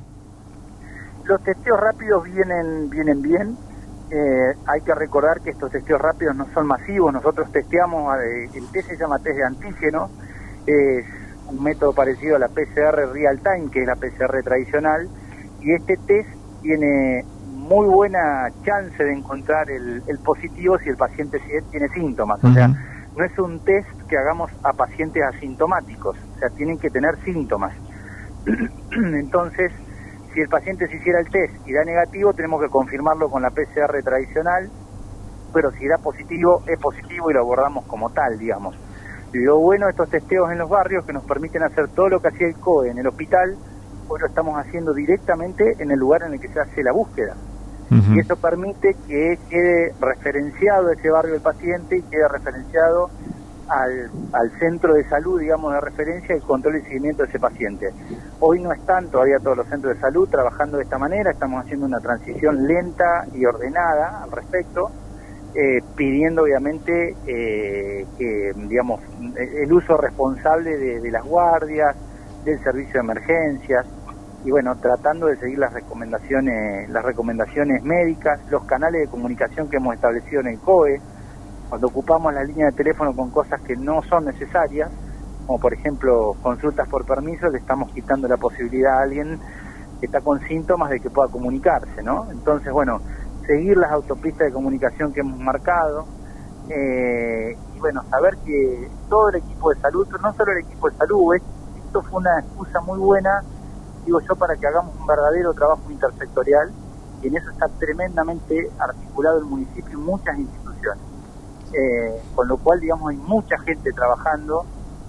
Los 1.26 1.42
testeos 1.44 1.80
rápidos 1.80 2.24
vienen, 2.24 2.90
vienen 2.90 3.22
bien. 3.22 3.58
Eh, 4.12 4.54
hay 4.68 4.82
que 4.82 4.94
recordar 4.94 5.42
que 5.42 5.52
estos 5.52 5.72
testeos 5.72 6.00
rápidos 6.00 6.36
no 6.36 6.46
son 6.54 6.68
masivos, 6.68 7.12
nosotros 7.12 7.52
testeamos, 7.52 8.16
eh, 8.20 8.50
el 8.54 8.68
test 8.68 8.90
se 8.90 8.98
llama 8.98 9.18
test 9.18 9.38
de 9.38 9.44
antígeno, 9.44 10.10
es 10.68 11.06
un 11.48 11.64
método 11.64 11.94
parecido 11.94 12.36
a 12.36 12.40
la 12.40 12.50
PCR 12.50 13.12
real 13.12 13.40
time, 13.40 13.72
que 13.72 13.82
es 13.82 13.88
la 13.88 13.96
PCR 13.96 14.44
tradicional, 14.44 15.10
y 15.64 15.74
este 15.74 15.98
test 16.06 16.30
tiene 16.62 17.24
muy 17.46 17.88
buena 17.88 18.52
chance 18.66 19.02
de 19.04 19.14
encontrar 19.14 19.70
el, 19.70 20.04
positivo 20.24 20.78
si 20.80 20.90
el 20.90 20.98
paciente 20.98 21.40
tiene 21.72 21.88
síntomas, 21.90 22.44
o 22.44 22.54
sea, 22.54 22.68
no 22.68 23.24
es 23.24 23.38
un 23.40 23.60
test 23.64 23.90
que 24.10 24.18
hagamos 24.18 24.52
a 24.64 24.74
pacientes 24.74 25.24
asintomáticos, 25.24 26.18
o 26.36 26.40
sea, 26.40 26.50
tienen 26.50 26.78
que 26.78 26.90
tener 26.90 27.16
síntomas. 27.24 27.74
Entonces, 28.92 29.72
si 30.34 30.42
el 30.42 30.50
paciente 30.50 30.88
se 30.88 30.98
hiciera 30.98 31.20
el 31.20 31.30
test 31.30 31.54
y 31.66 31.74
da 31.74 31.84
negativo, 31.86 32.34
tenemos 32.34 32.62
que 32.62 32.70
confirmarlo 32.70 33.30
con 33.30 33.42
la 33.42 33.52
PCR 33.52 34.04
tradicional, 34.04 34.70
pero 35.54 35.72
si 35.72 35.88
da 35.88 35.98
positivo, 36.00 36.64
es 36.68 36.80
positivo 36.80 37.30
y 37.30 37.34
lo 37.34 37.42
abordamos 37.42 37.86
como 37.86 38.10
tal, 38.10 38.38
digamos. 38.38 38.76
Y 39.32 39.40
lo 39.40 39.60
bueno 39.60 39.86
de 39.86 39.92
estos 39.92 40.10
testeos 40.10 40.52
en 40.52 40.58
los 40.58 40.70
barrios 40.70 41.06
que 41.06 41.14
nos 41.14 41.24
permiten 41.24 41.64
hacer 41.64 41.88
todo 41.90 42.10
lo 42.10 42.20
que 42.20 42.28
hacía 42.28 42.48
el 42.48 42.56
COE 42.56 42.90
en 42.90 42.98
el 42.98 43.08
hospital, 43.08 43.56
hoy 44.14 44.20
lo 44.22 44.28
estamos 44.28 44.56
haciendo 44.58 44.94
directamente 44.94 45.76
en 45.80 45.90
el 45.90 46.00
lugar 46.00 46.24
en 46.24 46.34
el 46.34 46.40
que 46.40 46.48
se 46.48 46.60
hace 46.60 46.84
la 46.84 46.92
búsqueda. 46.92 47.36
Y 48.12 48.20
eso 48.20 48.36
permite 48.38 48.96
que 49.08 49.38
quede 49.52 49.94
referenciado 50.02 50.90
ese 50.90 51.12
barrio 51.12 51.34
del 51.34 51.42
paciente 51.42 51.98
y 51.98 52.02
quede 52.02 52.28
referenciado 52.28 53.12
al, 53.68 54.10
al, 54.32 54.52
centro 54.58 54.96
de 54.96 55.08
salud, 55.08 55.40
digamos, 55.40 55.74
de 55.74 55.80
referencia, 55.80 56.34
el 56.34 56.42
control 56.42 56.78
y 56.78 56.82
seguimiento 56.82 57.22
de 57.22 57.30
ese 57.30 57.40
paciente. 57.40 57.94
Hoy 58.40 58.64
no 58.64 58.74
están 58.74 59.10
todavía 59.10 59.38
todos 59.38 59.58
los 59.58 59.68
centros 59.68 59.94
de 59.94 60.02
salud 60.02 60.28
trabajando 60.28 60.78
de 60.78 60.84
esta 60.84 60.98
manera, 60.98 61.30
estamos 61.30 61.64
haciendo 61.64 61.86
una 61.86 62.00
transición 62.00 62.66
lenta 62.66 63.28
y 63.32 63.46
ordenada 63.46 64.24
al 64.24 64.32
respecto, 64.32 64.90
eh, 65.54 65.82
pidiendo 65.96 66.44
obviamente 66.44 67.16
eh, 67.28 68.08
que, 68.18 68.54
digamos, 68.56 69.02
el 69.38 69.72
uso 69.72 69.98
responsable 69.98 70.78
de, 70.78 71.00
de 71.00 71.12
las 71.12 71.24
guardias, 71.24 71.96
del 72.44 72.60
servicio 72.64 72.94
de 72.94 73.00
emergencias, 73.00 73.86
y 74.46 74.52
bueno, 74.52 74.76
tratando 74.76 75.28
de 75.28 75.38
seguir 75.38 75.58
las 75.58 75.74
recomendaciones, 75.74 76.90
las 76.90 77.04
recomendaciones 77.04 77.82
médicas, 77.84 78.40
los 78.50 78.64
canales 78.66 79.02
de 79.02 79.08
comunicación 79.08 79.70
que 79.70 79.78
hemos 79.78 79.96
establecido 79.96 80.42
en 80.42 80.48
el 80.48 80.60
COE, 80.60 81.00
cuando 81.70 81.88
ocupamos 81.88 82.34
la 82.34 82.44
línea 82.44 82.68
de 82.68 82.74
teléfono 82.74 83.16
con 83.16 83.32
cosas 83.32 83.62
que 83.62 83.76
no 83.76 84.02
son 84.04 84.26
necesarias, 84.26 84.92
como 85.48 85.60
por 85.60 85.74
ejemplo 85.74 86.34
consultas 86.42 86.88
por 86.90 87.06
permiso, 87.06 87.48
le 87.50 87.60
estamos 87.60 87.92
quitando 87.94 88.28
la 88.28 88.38
posibilidad 88.38 89.00
a 89.00 89.04
alguien 89.04 89.40
que 90.00 90.08
está 90.08 90.20
con 90.20 90.40
síntomas 90.42 90.90
de 90.90 91.00
que 91.00 91.10
pueda 91.10 91.30
comunicarse, 91.30 92.04
¿no? 92.04 92.30
Entonces, 92.30 92.72
bueno, 92.74 93.00
seguir 93.48 93.78
las 93.78 93.92
autopistas 93.92 94.48
de 94.48 94.54
comunicación 94.54 95.14
que 95.14 95.22
hemos 95.22 95.40
marcado, 95.40 96.06
eh, 96.70 97.56
y 97.76 97.80
bueno, 97.80 98.02
saber 98.10 98.38
que 98.46 98.90
todo 99.10 99.30
el 99.30 99.36
equipo 99.36 99.70
de 99.74 99.80
salud, 99.80 100.08
no 100.22 100.34
solo 100.34 100.52
el 100.52 100.66
equipo 100.66 100.90
de 100.90 100.98
salud, 100.98 101.36
esto 101.36 102.02
fue 102.04 102.20
una 102.20 102.40
excusa 102.40 102.82
muy 102.82 103.00
buena, 103.00 103.42
digo 104.06 104.20
yo, 104.22 104.36
para 104.36 104.56
que 104.56 104.68
hagamos 104.68 104.96
un 105.00 105.06
verdadero 105.06 105.54
trabajo 105.54 105.82
intersectorial, 105.90 106.72
y 107.22 107.28
en 107.28 107.38
eso 107.38 107.50
está 107.50 107.68
tremendamente 107.80 108.70
articulado 108.78 109.40
el 109.40 109.46
municipio 109.46 109.98
y 109.98 110.02
muchas 110.02 110.38
instituciones. 110.38 111.02
Eh, 111.74 112.22
con 112.36 112.48
lo 112.48 112.58
cual, 112.58 112.80
digamos, 112.80 113.10
hay 113.10 113.18
mucha 113.18 113.58
gente 113.60 113.92
trabajando 113.94 114.66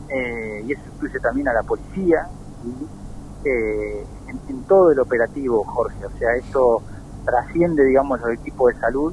eh, 0.09 0.65
y 0.67 0.73
eso 0.73 0.83
incluye 0.95 1.19
también 1.21 1.49
a 1.49 1.53
la 1.53 1.63
policía, 1.63 2.29
eh, 3.45 4.07
en, 4.49 4.63
todo 4.65 4.93
el 4.93 4.99
operativo, 4.99 5.63
Jorge. 5.65 6.07
O 6.07 6.19
sea, 6.19 6.35
esto 6.37 6.83
trasciende, 7.25 7.85
digamos, 7.85 8.21
los 8.21 8.31
equipos 8.31 8.73
de 8.73 8.81
salud. 8.81 9.13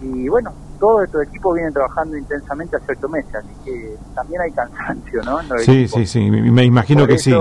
Y 0.00 0.28
bueno, 0.28 0.52
todos 0.78 1.04
estos 1.04 1.22
equipos 1.24 1.54
vienen 1.54 1.72
trabajando 1.72 2.16
intensamente 2.16 2.76
hace 2.76 2.92
ocho 2.92 3.08
meses, 3.08 3.34
así 3.34 3.54
que 3.64 3.96
también 4.14 4.40
hay 4.40 4.52
cansancio, 4.52 5.22
¿no? 5.22 5.40
Sí, 5.58 5.86
sí, 5.86 6.06
sí, 6.06 6.30
me 6.30 6.64
imagino 6.64 7.06
que 7.06 7.18
sí. 7.18 7.34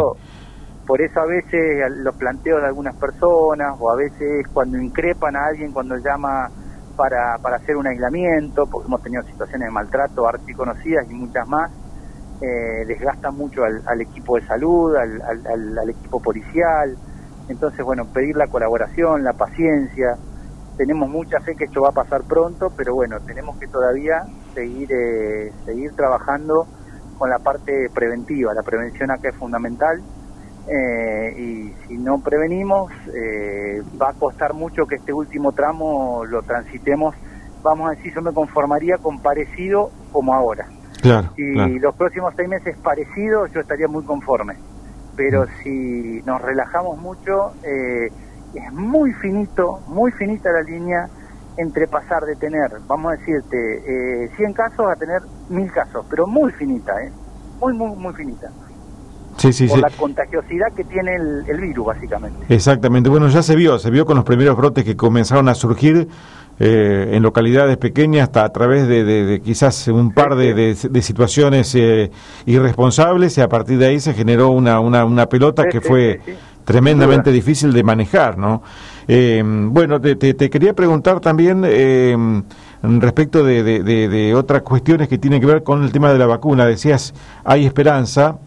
Por 0.89 1.03
eso 1.03 1.19
a 1.19 1.27
veces 1.27 1.87
los 1.97 2.15
planteos 2.15 2.61
de 2.61 2.67
algunas 2.67 2.95
personas, 2.95 3.77
o 3.79 3.91
a 3.91 3.95
veces 3.95 4.47
cuando 4.51 4.79
increpan 4.79 5.35
a 5.35 5.45
alguien, 5.45 5.71
cuando 5.71 5.95
llama 5.97 6.49
para, 6.97 7.37
para 7.37 7.57
hacer 7.57 7.77
un 7.77 7.85
aislamiento, 7.85 8.65
porque 8.65 8.87
hemos 8.87 9.03
tenido 9.03 9.21
situaciones 9.21 9.67
de 9.67 9.71
maltrato 9.71 10.27
archiconocidas 10.27 11.05
y 11.07 11.13
muchas 11.13 11.47
más, 11.47 11.69
eh, 12.41 12.85
desgasta 12.87 13.29
mucho 13.29 13.61
al, 13.65 14.01
equipo 14.01 14.37
de 14.37 14.47
salud, 14.47 14.95
al, 14.95 15.21
al, 15.77 15.89
equipo 15.91 16.19
policial. 16.19 16.97
Entonces, 17.49 17.85
bueno, 17.85 18.05
pedir 18.11 18.35
la 18.35 18.47
colaboración, 18.47 19.23
la 19.23 19.33
paciencia. 19.33 20.17
Tenemos 20.75 21.07
mucha 21.07 21.39
fe 21.41 21.55
que 21.55 21.65
esto 21.65 21.83
va 21.83 21.89
a 21.89 21.91
pasar 21.91 22.23
pronto, 22.23 22.73
pero 22.75 22.95
bueno, 22.95 23.19
tenemos 23.19 23.59
que 23.59 23.67
todavía 23.67 24.23
seguir, 24.55 24.91
eh, 24.91 25.51
seguir 25.65 25.91
trabajando 25.91 26.65
con 27.19 27.29
la 27.29 27.37
parte 27.37 27.91
preventiva. 27.93 28.55
La 28.55 28.63
prevención 28.63 29.11
acá 29.11 29.29
es 29.29 29.35
fundamental. 29.35 30.01
Eh, 30.69 31.33
y 31.37 31.73
si 31.87 31.97
no 31.97 32.19
prevenimos, 32.19 32.91
eh, 33.13 33.81
va 33.99 34.09
a 34.09 34.13
costar 34.13 34.53
mucho 34.53 34.85
que 34.85 34.95
este 34.95 35.11
último 35.11 35.51
tramo 35.51 36.23
lo 36.25 36.43
transitemos. 36.43 37.15
Vamos 37.63 37.89
a 37.89 37.95
decir, 37.95 38.13
yo 38.13 38.21
me 38.21 38.31
conformaría 38.31 38.97
con 38.97 39.19
parecido 39.19 39.89
como 40.11 40.33
ahora. 40.33 40.67
Claro, 41.01 41.29
y 41.37 41.79
los 41.79 41.95
próximos 41.95 42.33
seis 42.35 42.49
meses 42.49 42.75
parecidos, 42.77 43.51
yo 43.53 43.61
estaría 43.61 43.87
muy 43.87 44.03
conforme. 44.03 44.55
Pero 45.15 45.43
mm. 45.43 45.63
si 45.63 46.21
nos 46.25 46.41
relajamos 46.41 46.97
mucho, 46.99 47.53
eh, 47.63 48.11
es 48.53 48.73
muy 48.73 49.13
finito, 49.13 49.79
muy 49.87 50.11
finita 50.11 50.51
la 50.51 50.61
línea 50.61 51.09
entre 51.57 51.87
pasar 51.87 52.23
de 52.23 52.35
tener, 52.35 52.71
vamos 52.87 53.13
a 53.13 53.17
decirte, 53.17 54.23
eh, 54.23 54.29
100 54.37 54.53
casos 54.53 54.85
a 54.89 54.95
tener 54.95 55.21
1000 55.49 55.71
casos, 55.71 56.05
pero 56.09 56.25
muy 56.25 56.51
finita, 56.53 57.03
¿eh? 57.03 57.11
Muy, 57.59 57.73
muy, 57.73 57.95
muy 57.97 58.13
finita. 58.13 58.49
Sí, 59.39 59.53
sí, 59.53 59.67
por 59.67 59.79
la 59.79 59.89
contagiosidad 59.89 60.67
que 60.75 60.83
tiene 60.83 61.15
el, 61.15 61.45
el, 61.47 61.61
virus, 61.61 61.87
básicamente. 61.87 62.45
Exactamente. 62.53 63.09
Bueno, 63.09 63.29
ya 63.29 63.41
se 63.41 63.55
vio, 63.55 63.79
se 63.79 63.89
vio 63.89 64.05
con 64.05 64.17
los 64.17 64.25
primeros 64.25 64.57
brotes 64.57 64.83
que 64.83 64.97
comenzaron 64.97 65.47
a 65.47 65.55
surgir 65.55 66.07
eh, 66.61 67.11
en 67.13 67.23
localidades 67.23 67.77
pequeñas 67.77 68.23
hasta 68.23 68.43
a 68.43 68.49
través 68.49 68.85
de, 68.85 69.41
quizás 69.41 69.87
un 69.87 70.11
par 70.11 70.35
de, 70.35 70.75
situaciones 70.75 71.73
eh, 71.73 72.11
irresponsables 72.45 73.37
y 73.37 73.41
a 73.41 73.47
partir 73.47 73.77
de 73.77 73.87
ahí 73.87 74.01
se 74.01 74.13
generó 74.13 74.49
una, 74.49 74.81
una, 74.81 75.05
una 75.05 75.27
pelota 75.27 75.63
que 75.71 75.79
fue 75.79 76.19
tremendamente 76.65 77.31
difícil 77.31 77.71
de 77.71 77.81
manejar, 77.81 78.37
¿no? 78.37 78.61
Eh, 79.07 79.41
bueno, 79.45 80.01
te, 80.01 80.15
te, 80.17 80.49
quería 80.49 80.73
preguntar 80.73 81.21
también 81.21 81.63
respecto 82.81 83.41
de, 83.41 83.63
de, 83.63 84.35
otras 84.35 84.61
cuestiones 84.61 85.07
que 85.07 85.17
tienen 85.17 85.39
que 85.39 85.47
ver 85.47 85.63
con 85.63 85.81
el 85.81 85.93
tema 85.93 86.11
de 86.11 86.19
la 86.19 86.25
vacuna. 86.25 86.65
Decías, 86.65 87.13
hay 87.45 87.65
esperanza. 87.65 88.37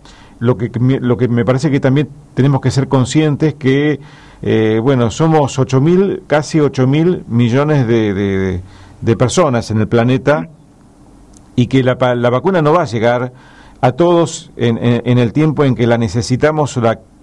Lo 0.43 0.57
que, 0.57 0.73
lo 1.01 1.17
que 1.17 1.29
me 1.29 1.45
parece 1.45 1.71
que 1.71 1.79
también 1.79 2.09
tenemos 2.35 2.61
que 2.61 2.73
ser 2.73 2.89
conscientes 2.89 3.55
que 3.55 4.01
eh, 4.43 4.81
bueno, 4.83 5.09
somos 5.13 5.57
8 5.57 5.81
mil, 5.81 6.25
casi 6.27 6.59
8 6.59 6.85
mil 6.89 7.25
millones 7.29 7.87
de, 7.87 8.61
de, 9.01 9.17
personas 9.17 9.71
en 9.71 9.79
el 9.79 9.87
planeta 9.87 10.49
y 11.55 11.69
que 11.69 11.85
la, 11.85 11.97
la, 12.17 12.29
vacuna 12.29 12.61
no 12.61 12.73
va 12.73 12.83
a 12.83 12.87
llegar 12.87 13.33
a 13.81 13.93
todos 13.93 14.51
en, 14.57 14.79
en, 14.83 15.19
el 15.19 15.33
tiempo 15.33 15.63
en 15.63 15.77
que 15.77 15.87
la 15.87 15.97
necesitamos 15.97 16.77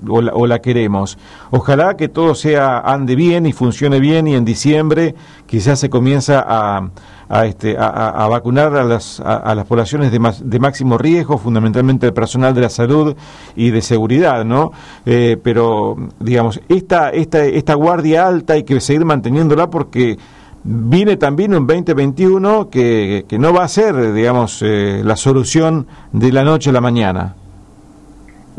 o 0.08 0.22
la, 0.22 0.34
o 0.34 0.48
la, 0.48 0.60
queremos. 0.60 1.18
Ojalá 1.52 1.96
que 1.98 2.08
todo 2.08 2.36
sea 2.36 2.80
ande 2.80 3.16
bien 3.16 3.46
y 3.46 3.54
funcione 3.54 4.00
bien 4.00 4.28
y 4.28 4.36
en 4.36 4.46
diciembre 4.46 5.16
quizás 5.46 5.80
se 5.80 5.90
comienza 5.90 6.44
a, 6.48 6.90
a, 7.30 7.46
este, 7.46 7.78
a, 7.78 8.28
vacunar 8.28 8.76
a 8.76 8.84
las, 8.84 9.20
a, 9.20 9.54
las 9.54 9.66
poblaciones 9.66 10.12
de, 10.12 10.20
de, 10.44 10.60
máximo 10.60 10.98
riesgo, 10.98 11.38
fundamentalmente 11.38 12.08
el 12.08 12.14
personal 12.14 12.56
de 12.56 12.62
la 12.62 12.70
salud 12.70 13.16
y 13.56 13.70
de 13.70 13.82
seguridad, 13.82 14.44
¿no? 14.44 14.72
Eh, 15.06 15.38
pero, 15.42 15.96
digamos, 16.20 16.60
esta, 16.68 17.12
esta, 17.12 17.46
esta 17.46 17.76
guardia 17.76 18.28
alta 18.28 18.54
hay 18.54 18.64
que 18.64 18.80
seguir 18.82 19.06
manteniéndola 19.06 19.70
porque 19.70 20.18
viene 20.64 21.18
también 21.18 21.54
un 21.54 21.68
2021 21.68 22.70
que, 22.70 23.26
que 23.28 23.38
no 23.38 23.54
va 23.54 23.64
a 23.64 23.68
ser, 23.68 24.14
digamos, 24.14 24.62
eh, 24.64 25.02
la 25.04 25.16
solución 25.16 25.88
de 26.12 26.32
la 26.32 26.44
noche 26.44 26.72
a 26.72 26.74
la 26.74 26.82
mañana. 26.82 27.36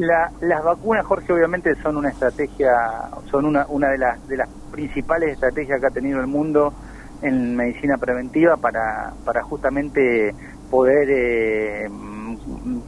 La, 0.00 0.32
las 0.40 0.64
vacunas, 0.64 1.04
Jorge, 1.04 1.30
obviamente 1.30 1.74
son 1.82 1.98
una 1.98 2.08
estrategia, 2.08 2.72
son 3.30 3.44
una, 3.44 3.66
una 3.68 3.90
de, 3.90 3.98
las, 3.98 4.26
de 4.28 4.38
las 4.38 4.48
principales 4.72 5.34
estrategias 5.34 5.78
que 5.78 5.86
ha 5.88 5.90
tenido 5.90 6.20
el 6.20 6.26
mundo 6.26 6.72
en 7.20 7.54
medicina 7.54 7.98
preventiva 7.98 8.56
para, 8.56 9.12
justamente 9.42 10.34
poder 10.70 11.06
eh, 11.10 11.90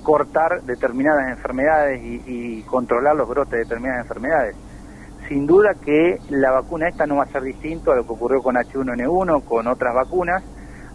cortar 0.03 0.63
determinadas 0.63 1.29
enfermedades 1.29 2.01
y, 2.03 2.63
controlar 2.63 3.15
los 3.15 3.29
brotes 3.29 3.53
de 3.53 3.59
determinadas 3.59 4.05
enfermedades. 4.05 4.57
Sin 5.29 5.47
duda 5.47 5.75
que 5.75 6.17
la 6.31 6.51
vacuna 6.51 6.89
esta 6.89 7.07
no 7.07 7.17
va 7.17 7.25
a 7.25 7.27
ser 7.27 7.43
distinto 7.43 7.93
a 7.93 7.97
lo 7.97 8.07
que 8.07 8.13
ocurrió 8.13 8.41
con 8.41 8.55
H1N1, 8.55 9.45
con 9.45 9.67
otras 9.67 9.95
vacunas. 9.95 10.43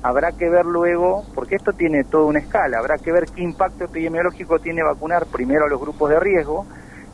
Habrá 0.08 0.32
que 0.32 0.50
ver 0.50 0.66
luego, 0.66 1.26
porque 1.36 1.56
esto 1.56 1.74
tiene 1.74 2.06
toda 2.06 2.28
una 2.28 2.40
escala, 2.40 2.78
habrá 2.78 2.98
que 2.98 3.12
ver 3.12 3.26
qué 3.26 3.42
impacto 3.42 3.84
epidemiológico 3.84 4.58
tiene 4.58 4.82
vacunar 4.82 5.26
primero 5.26 5.66
a 5.66 5.68
los 5.68 5.82
grupos 5.82 6.10
de 6.10 6.18
riesgo, 6.18 6.66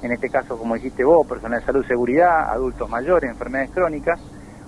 en 0.03 0.11
este 0.11 0.29
caso, 0.29 0.59
como 0.59 0.75
dijiste 0.75 1.03
vos, 1.03 1.25
personal 1.25 1.59
de 1.59 1.65
salud 1.65 1.83
seguridad, 1.87 2.51
adultos 2.51 2.87
mayores, 2.87 3.31
enfermedades 3.31 3.71
crónicas, 3.71 4.19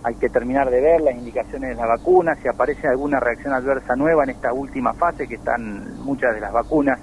hay 0.01 0.15
que 0.15 0.29
terminar 0.29 0.71
de 0.71 0.81
ver 0.81 1.01
las 1.01 1.13
indicaciones 1.13 1.69
de 1.69 1.75
la 1.75 1.85
vacuna, 1.85 2.33
si 2.41 2.47
aparece 2.47 2.87
alguna 2.87 3.19
reacción 3.19 3.53
adversa 3.53 3.95
nueva 3.95 4.23
en 4.23 4.31
esta 4.31 4.51
última 4.53 4.95
fase, 4.95 5.27
que 5.27 5.35
están 5.35 6.03
muchas 6.03 6.33
de 6.33 6.41
las 6.41 6.51
vacunas, 6.51 6.99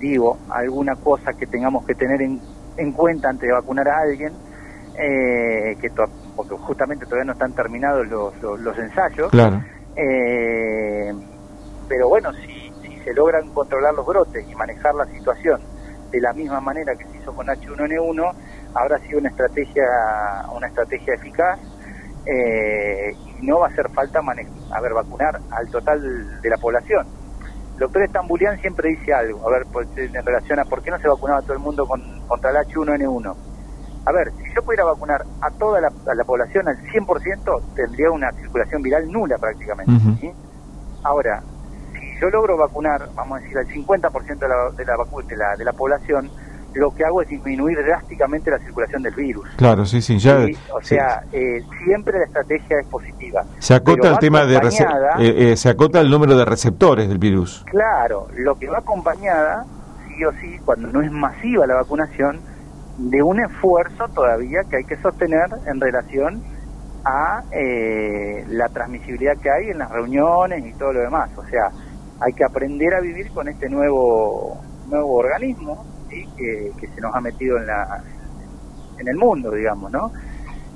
digo, 0.00 0.36
alguna 0.50 0.96
cosa 0.96 1.32
que 1.32 1.46
tengamos 1.46 1.86
que 1.86 1.94
tener 1.94 2.22
en, 2.22 2.40
en 2.76 2.90
cuenta 2.90 3.28
antes 3.28 3.46
de 3.46 3.54
vacunar 3.54 3.86
a 3.86 4.00
alguien, 4.00 4.32
eh, 4.98 5.76
que 5.80 5.90
porque 6.34 6.56
justamente 6.56 7.04
todavía 7.04 7.26
no 7.26 7.32
están 7.34 7.52
terminados 7.52 8.04
los, 8.08 8.34
los, 8.42 8.76
ensayos. 8.78 9.30
Claro. 9.30 9.62
Eh, 9.96 11.12
pero 11.88 12.08
bueno, 12.08 12.32
si, 12.32 12.72
si 12.82 13.00
se 13.00 13.14
logran 13.14 13.48
controlar 13.50 13.94
los 13.94 14.06
brotes 14.06 14.48
y 14.48 14.54
manejar 14.54 14.94
la 14.94 15.06
situación 15.06 15.60
de 16.10 16.20
la 16.20 16.32
misma 16.32 16.60
manera 16.60 16.94
que 16.94 17.04
se 17.06 17.18
hizo 17.18 17.34
con 17.34 17.46
H1N1, 17.46 18.34
habrá 18.74 18.98
sido 19.00 19.18
una 19.18 19.28
estrategia, 19.28 19.84
una 20.54 20.66
estrategia 20.66 21.14
eficaz 21.14 21.58
eh, 22.26 23.12
y 23.40 23.46
no 23.46 23.60
va 23.60 23.66
a 23.66 23.70
hacer 23.70 23.88
falta 23.90 24.20
a 24.20 24.80
ver, 24.80 24.92
vacunar 24.92 25.40
al 25.50 25.68
total 25.70 26.40
de 26.40 26.50
la 26.50 26.56
población. 26.56 27.06
El 27.74 27.78
doctor 27.78 28.02
Estambulian 28.02 28.60
siempre 28.60 28.90
dice 28.90 29.14
algo, 29.14 29.46
a 29.48 29.52
ver, 29.52 29.66
pues, 29.72 29.88
en 29.96 30.12
relación 30.12 30.58
a 30.58 30.64
por 30.64 30.82
qué 30.82 30.90
no 30.90 30.98
se 30.98 31.08
vacunaba 31.08 31.42
todo 31.42 31.52
el 31.52 31.60
mundo 31.60 31.86
con, 31.86 32.02
contra 32.26 32.50
el 32.50 32.56
H1N1. 32.56 33.47
A 34.04 34.12
ver, 34.12 34.32
si 34.42 34.54
yo 34.54 34.62
pudiera 34.62 34.84
vacunar 34.84 35.24
a 35.40 35.50
toda 35.50 35.80
la, 35.80 36.24
población 36.24 36.68
al 36.68 36.78
100%, 36.78 37.62
tendría 37.74 38.10
una 38.10 38.32
circulación 38.32 38.82
viral 38.82 39.10
nula 39.10 39.36
prácticamente. 39.38 40.34
Ahora, 41.02 41.42
si 41.92 42.20
yo 42.20 42.30
logro 42.30 42.56
vacunar, 42.56 43.08
vamos 43.14 43.38
a 43.38 43.42
decir, 43.42 43.58
al 43.58 43.66
50% 43.66 44.38
de 44.38 44.48
la, 44.48 44.70
de 44.70 44.84
la, 44.84 44.96
de 45.28 45.36
la, 45.36 45.56
de 45.56 45.64
la 45.64 45.72
población, 45.72 46.30
lo 46.74 46.94
que 46.94 47.04
hago 47.04 47.22
es 47.22 47.28
disminuir 47.28 47.78
drásticamente 47.84 48.50
la 48.50 48.58
circulación 48.58 49.02
del 49.02 49.14
virus. 49.14 49.48
Claro, 49.56 49.84
sí, 49.84 50.00
sí, 50.00 50.18
ya. 50.18 50.46
O 50.72 50.82
sea, 50.82 51.22
eh, 51.32 51.62
siempre 51.84 52.18
la 52.18 52.24
estrategia 52.24 52.80
es 52.80 52.86
positiva. 52.86 53.44
Se 53.58 53.74
acota 53.74 54.10
el 54.10 54.18
tema 54.18 54.44
de 54.44 54.56
eh, 54.56 55.52
eh, 55.52 55.56
se 55.56 55.68
acota 55.68 56.00
el 56.00 56.10
número 56.10 56.36
de 56.36 56.44
receptores 56.44 57.08
del 57.08 57.18
virus. 57.18 57.64
Claro, 57.70 58.28
lo 58.36 58.58
que 58.58 58.68
va 58.68 58.78
acompañada, 58.78 59.64
sí 60.06 60.24
o 60.24 60.32
sí, 60.32 60.58
cuando 60.64 60.88
no 60.88 61.00
es 61.02 61.10
masiva 61.10 61.66
la 61.66 61.74
vacunación, 61.74 62.40
de 62.98 63.22
un 63.22 63.40
esfuerzo 63.40 64.08
todavía 64.08 64.60
que 64.68 64.76
hay 64.76 64.84
que 64.84 64.96
sostener 64.96 65.46
en 65.66 65.80
relación 65.80 66.42
a 67.04 67.42
la 68.48 68.68
transmisibilidad 68.68 69.36
que 69.38 69.50
hay 69.50 69.70
en 69.70 69.78
las 69.78 69.90
reuniones 69.90 70.66
y 70.66 70.72
todo 70.74 70.92
lo 70.92 71.00
demás. 71.00 71.30
O 71.36 71.44
sea, 71.46 71.70
hay 72.20 72.32
que 72.32 72.44
aprender 72.44 72.92
a 72.94 73.00
vivir 73.00 73.30
con 73.30 73.48
este 73.48 73.68
nuevo 73.68 74.60
nuevo 74.88 75.14
organismo 75.14 75.84
que, 76.08 76.88
se 76.94 77.00
nos 77.00 77.14
ha 77.14 77.20
metido 77.20 77.58
en, 77.58 77.66
la, 77.66 78.02
en 78.98 79.08
el 79.08 79.16
mundo, 79.16 79.50
digamos, 79.52 79.90
¿no? 79.92 80.10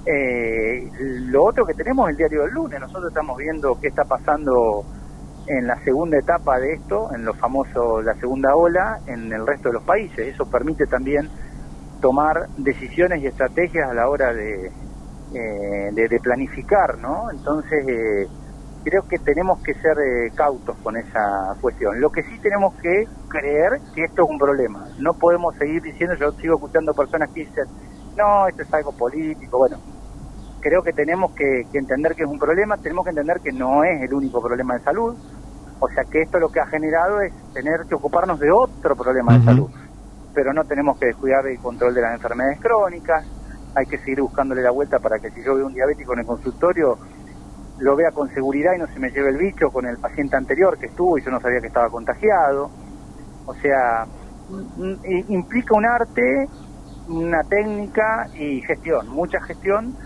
Eh, 0.05 0.89
lo 1.31 1.45
otro 1.45 1.65
que 1.65 1.75
tenemos 1.75 2.09
es 2.09 2.13
el 2.13 2.17
diario 2.19 2.43
del 2.43 2.53
lunes. 2.53 2.81
Nosotros 2.81 3.09
estamos 3.09 3.37
viendo 3.39 3.79
qué 3.81 3.89
está 3.89 4.05
pasando 4.05 4.85
en 5.47 5.67
la 5.67 5.77
segunda 5.85 6.19
etapa 6.19 6.59
de 6.59 6.75
esto, 6.75 7.15
en 7.15 7.25
lo 7.25 7.35
famoso 7.35 8.03
la 8.03 8.15
segunda 8.15 8.55
ola, 8.55 9.01
en 9.07 9.33
el 9.33 9.47
resto 9.47 9.69
de 9.69 9.75
los 9.75 9.85
países. 9.85 10.35
Eso 10.35 10.45
permite 10.51 10.87
también 10.87 11.29
tomar 12.03 12.49
decisiones 12.59 13.23
y 13.23 13.29
estrategias 13.29 13.89
a 13.89 13.95
la 13.95 14.11
hora 14.11 14.35
de, 14.35 14.67
eh, 15.35 15.91
de, 15.93 16.21
planificar, 16.21 16.99
¿no? 16.99 17.31
Entonces, 17.31 17.89
eh, 17.89 18.27
creo 18.85 19.07
que 19.09 19.19
tenemos 19.21 19.63
que 19.63 19.73
ser 19.75 19.97
eh, 19.99 20.33
cautos 20.35 20.77
con 20.83 20.97
esa 20.97 21.55
cuestión. 21.61 21.99
Lo 22.01 22.11
que 22.11 22.23
sí 22.25 22.39
tenemos 22.43 22.75
que 22.83 23.07
creer 23.29 23.81
que 23.95 24.05
esto 24.05 24.25
es 24.25 24.31
un 24.31 24.39
problema. 24.39 24.89
No 24.99 25.15
podemos 25.15 25.55
seguir 25.57 25.81
diciendo, 25.81 26.17
yo 26.17 26.33
sigo 26.33 26.57
escuchando 26.57 26.93
personas 26.93 27.31
que 27.31 27.47
dicen, 27.47 27.65
no, 28.17 28.49
esto 28.49 28.63
es 28.63 28.75
algo 28.75 28.93
político. 28.93 29.59
Bueno, 29.59 29.79
creo 30.61 30.83
que 30.83 30.93
tenemos 30.93 31.33
que, 31.33 31.67
entender 31.73 32.15
que 32.15 32.25
es 32.25 32.29
un 32.29 32.39
problema, 32.39 32.77
tenemos 32.77 33.05
que 33.05 33.11
entender 33.11 33.41
que 33.41 33.53
no 33.53 33.85
es 33.85 34.03
el 34.03 34.13
único 34.13 34.43
problema 34.43 34.75
de 34.75 34.81
salud. 34.81 35.15
O 35.79 35.89
sea 35.89 36.05
que 36.05 36.23
esto 36.23 36.39
lo 36.39 36.51
que 36.51 36.61
ha 36.61 36.67
generado 36.67 37.21
es 37.21 37.33
tener 37.55 37.87
que 37.89 37.95
ocuparnos 37.95 38.39
de 38.39 38.51
otro 38.51 38.95
problema 38.97 39.39
de 39.39 39.45
salud. 39.45 39.71
Pero 40.35 40.53
no 40.53 40.65
tenemos 40.65 40.99
que 40.99 41.07
descuidar 41.07 41.47
el 41.47 41.59
control 41.59 41.95
de 41.95 42.01
las 42.01 42.15
enfermedades 42.15 42.61
crónicas, 42.61 43.25
hay 43.75 43.87
que 43.87 43.99
seguir 43.99 44.21
buscándole 44.21 44.63
la 44.63 44.71
vuelta 44.71 44.99
para 44.99 45.19
que 45.19 45.31
si 45.31 45.43
yo 45.43 45.55
veo 45.55 45.67
un 45.67 45.75
diabético 45.75 46.13
en 46.13 46.21
el 46.21 46.27
consultorio, 46.27 46.99
lo 47.79 47.97
vea 47.97 48.11
con 48.11 48.29
seguridad 48.33 48.73
y 48.77 48.79
no 48.79 48.87
se 48.87 48.99
me 48.99 49.11
lleve 49.11 49.31
el 49.31 49.39
bicho 49.39 49.71
con 49.71 49.87
el 49.87 49.99
paciente 49.99 50.37
anterior 50.37 50.79
que 50.79 50.87
estuvo 50.87 51.19
y 51.19 51.25
yo 51.25 51.31
no 51.31 51.41
sabía 51.41 51.61
que 51.61 51.67
estaba 51.69 51.89
contagiado. 51.89 52.71
O 53.47 53.55
sea, 53.55 54.07
implica 55.29 55.75
un 55.75 55.87
arte, 55.87 56.49
una 57.09 57.43
técnica 57.45 58.29
y 58.39 58.61
gestión, 58.63 59.09
mucha 59.09 59.41
gestión 59.41 59.97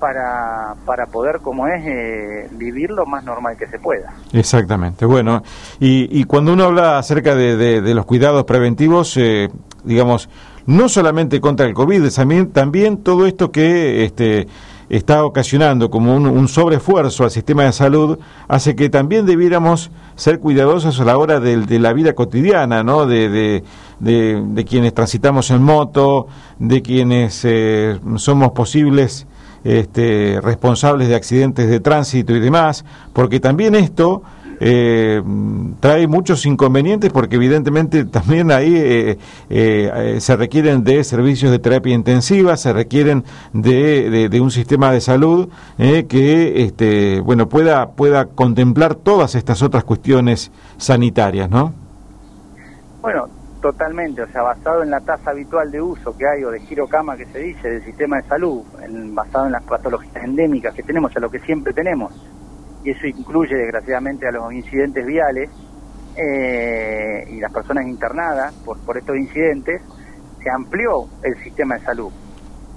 para, 0.00 0.74
para 0.86 1.06
poder, 1.06 1.40
como 1.40 1.68
es, 1.68 1.84
eh, 1.86 2.48
vivir 2.52 2.90
lo 2.90 3.06
más 3.06 3.22
normal 3.22 3.56
que 3.56 3.68
se 3.68 3.78
pueda. 3.78 4.12
Exactamente. 4.32 5.04
Bueno, 5.04 5.42
y, 5.78 6.08
y 6.18 6.24
cuando 6.24 6.54
uno 6.54 6.64
habla 6.64 6.98
acerca 6.98 7.34
de, 7.34 7.56
de, 7.80 7.94
los 7.94 8.06
cuidados 8.06 8.44
preventivos, 8.44 9.16
eh, 9.18 9.50
digamos, 9.84 10.28
no 10.66 10.88
solamente 10.88 11.40
contra 11.40 11.66
el 11.66 11.74
COVID, 11.74 12.08
también, 12.14 12.50
también 12.50 12.98
todo 12.98 13.26
esto 13.26 13.50
que 13.50 14.04
este, 14.04 14.46
está 14.90 15.24
ocasionando 15.24 15.88
como 15.90 16.16
un, 16.16 16.48
sobreesfuerzo 16.48 17.24
al 17.24 17.30
sistema 17.30 17.64
de 17.64 17.72
salud, 17.72 18.18
hace 18.48 18.74
que 18.74 18.90
también 18.90 19.24
debiéramos 19.24 19.90
ser 20.16 20.40
cuidadosos 20.40 21.00
a 21.00 21.04
la 21.04 21.16
hora 21.16 21.40
de, 21.40 21.78
la 21.78 21.92
vida 21.92 22.14
cotidiana, 22.14 22.82
¿no? 22.82 23.06
De, 23.06 23.62
de, 24.00 24.64
quienes 24.68 24.92
transitamos 24.92 25.50
en 25.50 25.62
moto, 25.62 26.26
de 26.58 26.82
quienes 26.82 27.40
eh, 27.44 27.98
somos 28.16 28.50
posibles 28.52 29.26
este, 29.62 30.40
responsables 30.42 31.08
de 31.08 31.14
accidentes 31.14 31.68
de 31.68 31.80
tránsito 31.80 32.34
y 32.34 32.40
demás, 32.40 32.84
porque 33.12 33.40
también 33.40 33.74
esto 33.74 34.22
eh, 34.62 35.22
trae 35.80 36.06
muchos 36.06 36.44
inconvenientes 36.44 37.10
porque 37.10 37.36
evidentemente 37.36 38.04
también 38.04 38.50
ahí 38.52 38.76
eh, 38.76 39.18
eh, 39.48 40.16
se 40.20 40.36
requieren 40.36 40.84
de 40.84 41.02
servicios 41.02 41.50
de 41.50 41.58
terapia 41.58 41.94
intensiva, 41.94 42.58
se 42.58 42.74
requieren 42.74 43.24
de, 43.54 44.28
de, 44.28 44.40
un 44.40 44.50
sistema 44.50 44.92
de 44.92 45.00
salud 45.00 45.48
que 45.78 46.64
este, 46.64 47.20
bueno 47.20 47.48
pueda 47.48 47.92
pueda 47.92 48.26
contemplar 48.26 48.96
todas 48.96 49.34
estas 49.34 49.62
otras 49.62 49.84
cuestiones 49.84 50.52
sanitarias, 50.76 51.48
¿no? 51.48 51.72
Bueno, 53.00 53.28
totalmente, 53.62 54.22
o 54.22 54.28
sea, 54.28 54.42
basado 54.42 54.82
en 54.82 54.90
la 54.90 55.00
tasa 55.00 55.30
habitual 55.30 55.70
de 55.70 55.80
uso 55.80 56.14
que 56.16 56.26
hay 56.28 56.44
o 56.44 56.50
de 56.50 56.60
girocama 56.60 57.16
que 57.16 57.24
se 57.26 57.38
dice 57.38 57.70
del 57.70 57.84
sistema 57.84 58.16
de 58.16 58.24
salud, 58.24 58.62
basado 59.14 59.46
en 59.46 59.52
las 59.52 59.62
patologías 59.62 60.22
endémicas 60.22 60.74
que 60.74 60.82
tenemos, 60.82 61.16
a 61.16 61.20
lo 61.20 61.30
que 61.30 61.40
siempre 61.40 61.72
tenemos 61.72 62.12
y 62.84 62.90
eso 62.90 63.06
incluye 63.06 63.54
desgraciadamente 63.54 64.26
a 64.26 64.32
los 64.32 64.52
incidentes 64.52 65.04
viales 65.04 65.50
eh, 66.16 67.24
y 67.30 67.40
las 67.40 67.52
personas 67.52 67.86
internadas 67.86 68.54
por, 68.64 68.78
por 68.80 68.98
estos 68.98 69.16
incidentes, 69.16 69.82
se 70.42 70.50
amplió 70.50 71.06
el 71.22 71.36
sistema 71.42 71.76
de 71.76 71.84
salud. 71.84 72.12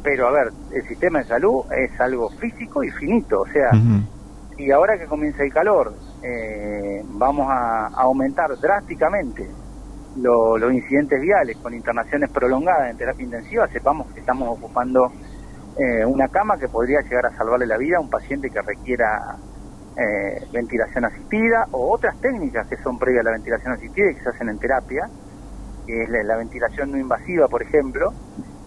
Pero 0.04 0.28
a 0.28 0.32
ver, 0.32 0.52
el 0.74 0.88
sistema 0.88 1.20
de 1.20 1.26
salud 1.26 1.64
es 1.72 2.00
algo 2.00 2.30
físico 2.30 2.84
y 2.84 2.90
finito, 2.92 3.42
o 3.42 3.48
sea, 3.48 3.72
y 4.58 4.70
ahora 4.70 4.98
que 4.98 5.06
comienza 5.06 5.44
el 5.44 5.52
calor, 5.52 5.94
eh, 6.22 7.02
vamos 7.06 7.48
a, 7.50 7.88
aumentar 7.88 8.56
drásticamente 8.58 9.50
los 10.18 10.74
incidentes 10.74 11.20
viales 11.22 11.58
con 11.58 11.74
internaciones 11.74 12.30
prolongadas 12.30 12.92
en 12.92 12.98
terapia 12.98 13.24
intensiva, 13.24 13.68
sepamos 13.70 14.12
que 14.14 14.20
estamos 14.20 14.50
ocupando 14.50 15.12
eh, 15.78 16.06
una 16.06 16.28
cama 16.28 16.58
que 16.58 16.68
podría 16.68 17.02
llegar 17.02 17.26
a 17.26 17.36
salvarle 17.36 17.66
la 17.66 17.78
vida 17.78 17.98
a 17.98 18.02
un 18.02 18.10
paciente 18.10 18.50
que 18.50 18.62
requiera 18.62 19.38
eh, 19.96 20.48
ventilación 20.52 21.06
asistida 21.06 21.68
o 21.72 21.94
otras 21.94 22.20
técnicas 22.20 22.68
que 22.68 22.78
son 22.78 22.98
previas 22.98 23.22
a 23.22 23.30
la 23.30 23.36
ventilación 23.36 23.74
asistida 23.74 24.12
y 24.12 24.16
que 24.16 24.24
se 24.24 24.30
hacen 24.30 24.50
en 24.50 24.58
terapia, 24.58 25.08
que 25.86 26.04
es 26.04 26.10
la, 26.10 26.36
ventilación 26.36 26.92
no 26.92 26.98
invasiva, 26.98 27.48
por 27.48 27.62
ejemplo. 27.62 28.12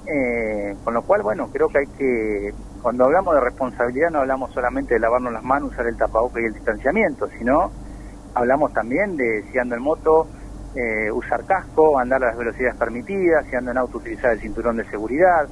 Eh, 0.07 0.77
con 0.85 0.95
lo 0.95 1.03
cual, 1.03 1.23
bueno, 1.23 1.49
creo 1.53 1.67
que 1.69 1.79
hay 1.79 1.87
que, 1.99 2.55
cuando 2.81 3.05
hablamos 3.05 3.35
de 3.35 3.41
responsabilidad, 3.41 4.11
no 4.11 4.21
hablamos 4.21 4.53
solamente 4.53 4.95
de 4.95 5.01
lavarnos 5.01 5.33
las 5.33 5.43
manos, 5.43 5.73
usar 5.73 5.89
el 5.89 5.97
tapabocas 5.97 6.43
y 6.43 6.47
el 6.47 6.55
distanciamiento, 6.55 7.29
sino 7.37 7.73
hablamos 8.35 8.73
también 8.73 9.17
de 9.17 9.43
si 9.51 9.59
ando 9.59 9.75
en 9.75 9.83
moto, 9.83 10.29
eh, 10.77 11.11
usar 11.11 11.45
casco, 11.45 11.99
andar 11.99 12.23
a 12.23 12.29
las 12.29 12.37
velocidades 12.37 12.77
permitidas, 12.77 13.47
si 13.47 13.57
ando 13.57 13.73
en 13.73 13.79
auto, 13.79 13.99
utilizar 13.99 14.31
el 14.33 14.41
cinturón 14.41 14.77
de 14.77 14.85
seguridad. 14.85 15.49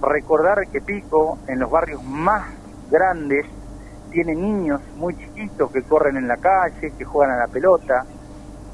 Recordar 0.00 0.66
que 0.72 0.80
Pico, 0.80 1.38
en 1.46 1.60
los 1.60 1.70
barrios 1.70 2.02
más 2.02 2.48
grandes, 2.90 3.46
tiene 4.12 4.34
niños 4.34 4.80
muy 4.96 5.16
chiquitos 5.16 5.72
que 5.72 5.82
corren 5.82 6.16
en 6.16 6.28
la 6.28 6.36
calle, 6.36 6.92
que 6.96 7.04
juegan 7.04 7.34
a 7.34 7.46
la 7.46 7.48
pelota. 7.48 8.04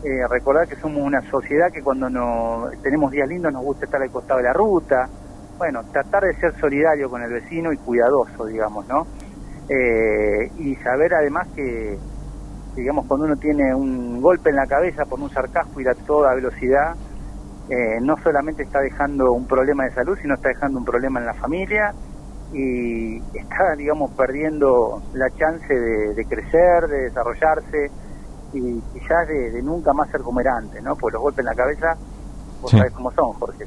Eh, 0.04 0.26
recordar 0.28 0.68
que 0.68 0.76
somos 0.76 1.02
una 1.02 1.22
sociedad 1.30 1.72
que 1.72 1.82
cuando 1.82 2.10
no, 2.10 2.68
tenemos 2.82 3.10
días 3.10 3.28
lindos 3.28 3.52
nos 3.52 3.64
gusta 3.64 3.86
estar 3.86 4.02
al 4.02 4.10
costado 4.10 4.38
de 4.38 4.44
la 4.44 4.52
ruta. 4.52 5.08
Bueno, 5.56 5.82
tratar 5.92 6.24
de 6.24 6.34
ser 6.34 6.58
solidario 6.60 7.08
con 7.08 7.22
el 7.22 7.32
vecino 7.32 7.72
y 7.72 7.76
cuidadoso, 7.78 8.46
digamos, 8.46 8.86
¿no? 8.86 9.06
Eh, 9.68 10.50
y 10.58 10.76
saber 10.76 11.14
además 11.14 11.48
que, 11.54 11.98
digamos, 12.76 13.06
cuando 13.06 13.26
uno 13.26 13.36
tiene 13.36 13.74
un 13.74 14.20
golpe 14.20 14.50
en 14.50 14.56
la 14.56 14.66
cabeza 14.66 15.04
por 15.04 15.20
un 15.20 15.30
sarcasmo 15.30 15.80
y 15.80 15.88
a 15.88 15.94
toda 15.94 16.34
velocidad, 16.34 16.94
eh, 17.68 17.98
no 18.00 18.16
solamente 18.22 18.62
está 18.62 18.80
dejando 18.80 19.32
un 19.32 19.46
problema 19.46 19.84
de 19.84 19.90
salud, 19.90 20.16
sino 20.20 20.34
está 20.34 20.48
dejando 20.48 20.78
un 20.78 20.84
problema 20.84 21.20
en 21.20 21.26
la 21.26 21.34
familia 21.34 21.92
y 22.52 23.18
está, 23.34 23.74
digamos, 23.76 24.10
perdiendo 24.12 25.02
la 25.12 25.30
chance 25.30 25.72
de, 25.74 26.24
crecer, 26.24 26.88
de 26.88 27.02
desarrollarse 27.02 27.90
y 28.52 28.80
quizás 28.92 29.28
de, 29.28 29.60
nunca 29.62 29.92
más 29.92 30.10
ser 30.10 30.22
como 30.22 30.40
era 30.40 30.56
antes, 30.56 30.82
¿no? 30.82 30.96
Porque 30.96 31.14
los 31.14 31.22
golpes 31.22 31.40
en 31.40 31.44
la 31.46 31.54
cabeza, 31.54 31.96
vos 32.62 32.70
sabés 32.70 32.92
cómo 32.92 33.12
son, 33.12 33.32
Jorge, 33.34 33.66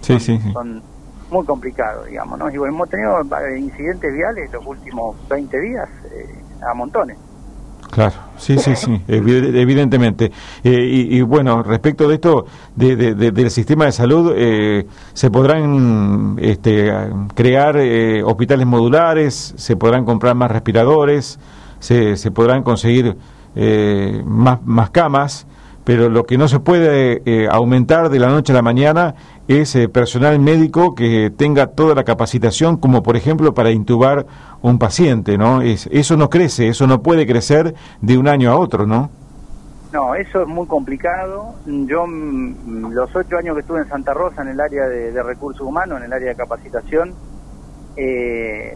son, 0.53 0.81
muy 1.29 1.45
complicados, 1.45 2.07
digamos, 2.07 2.37
¿no? 2.39 2.49
Y 2.49 2.57
bueno, 2.57 2.73
hemos 2.73 2.89
tenido 2.89 3.21
eh, 3.21 3.57
incidentes 3.57 4.13
viales 4.13 4.51
los 4.51 4.65
últimos 4.65 5.15
20 5.29 5.59
días 5.61 5.87
eh, 6.11 6.27
a 6.69 6.73
montones. 6.73 7.17
Claro, 7.91 8.15
sí, 8.37 8.57
sí, 8.57 8.73
sí, 8.77 9.01
evidentemente. 9.09 10.31
Eh, 10.63 11.07
y, 11.09 11.21
bueno, 11.23 11.61
respecto 11.61 12.07
de 12.07 12.15
esto, 12.15 12.45
de, 12.73 12.95
del 12.95 13.51
sistema 13.51 13.83
de 13.83 13.91
salud, 13.91 14.31
eh, 14.33 14.87
se 15.11 15.29
podrán 15.29 16.37
este, 16.39 16.89
crear 17.35 17.75
eh, 17.77 18.23
hospitales 18.23 18.65
modulares, 18.65 19.53
se 19.57 19.75
podrán 19.75 20.05
comprar 20.05 20.35
más 20.35 20.49
respiradores, 20.49 21.37
se, 21.79 22.15
se 22.15 22.31
podrán 22.31 22.63
conseguir 22.63 23.17
más, 24.25 24.59
más 24.63 24.89
camas 24.91 25.45
pero 25.83 26.09
lo 26.09 26.25
que 26.25 26.37
no 26.37 26.47
se 26.47 26.59
puede 26.59 27.21
eh, 27.25 27.47
aumentar 27.49 28.09
de 28.09 28.19
la 28.19 28.27
noche 28.27 28.53
a 28.53 28.55
la 28.55 28.61
mañana 28.61 29.15
es 29.47 29.75
eh, 29.75 29.89
personal 29.89 30.39
médico 30.39 30.95
que 30.95 31.31
tenga 31.35 31.67
toda 31.67 31.95
la 31.95 32.03
capacitación, 32.03 32.77
como 32.77 33.03
por 33.03 33.15
ejemplo 33.15 33.53
para 33.53 33.71
intubar 33.71 34.25
un 34.61 34.79
paciente, 34.79 35.37
¿no? 35.37 35.61
Es, 35.61 35.87
eso 35.91 36.17
no 36.17 36.29
crece, 36.29 36.67
eso 36.67 36.87
no 36.87 37.01
puede 37.01 37.25
crecer 37.25 37.73
de 38.01 38.17
un 38.17 38.27
año 38.27 38.51
a 38.51 38.57
otro, 38.57 38.85
¿no? 38.85 39.09
No, 39.91 40.15
eso 40.15 40.41
es 40.41 40.47
muy 40.47 40.67
complicado. 40.67 41.55
Yo, 41.65 42.07
mm, 42.07 42.91
los 42.93 43.13
ocho 43.15 43.37
años 43.37 43.55
que 43.55 43.61
estuve 43.61 43.79
en 43.79 43.89
Santa 43.89 44.13
Rosa 44.13 44.41
en 44.41 44.49
el 44.49 44.59
área 44.61 44.87
de, 44.87 45.21
recursos 45.21 45.67
humanos, 45.67 45.97
en 45.99 46.05
el 46.05 46.13
área 46.13 46.29
de 46.29 46.35
capacitación, 46.35 47.13
eh, 47.97 48.73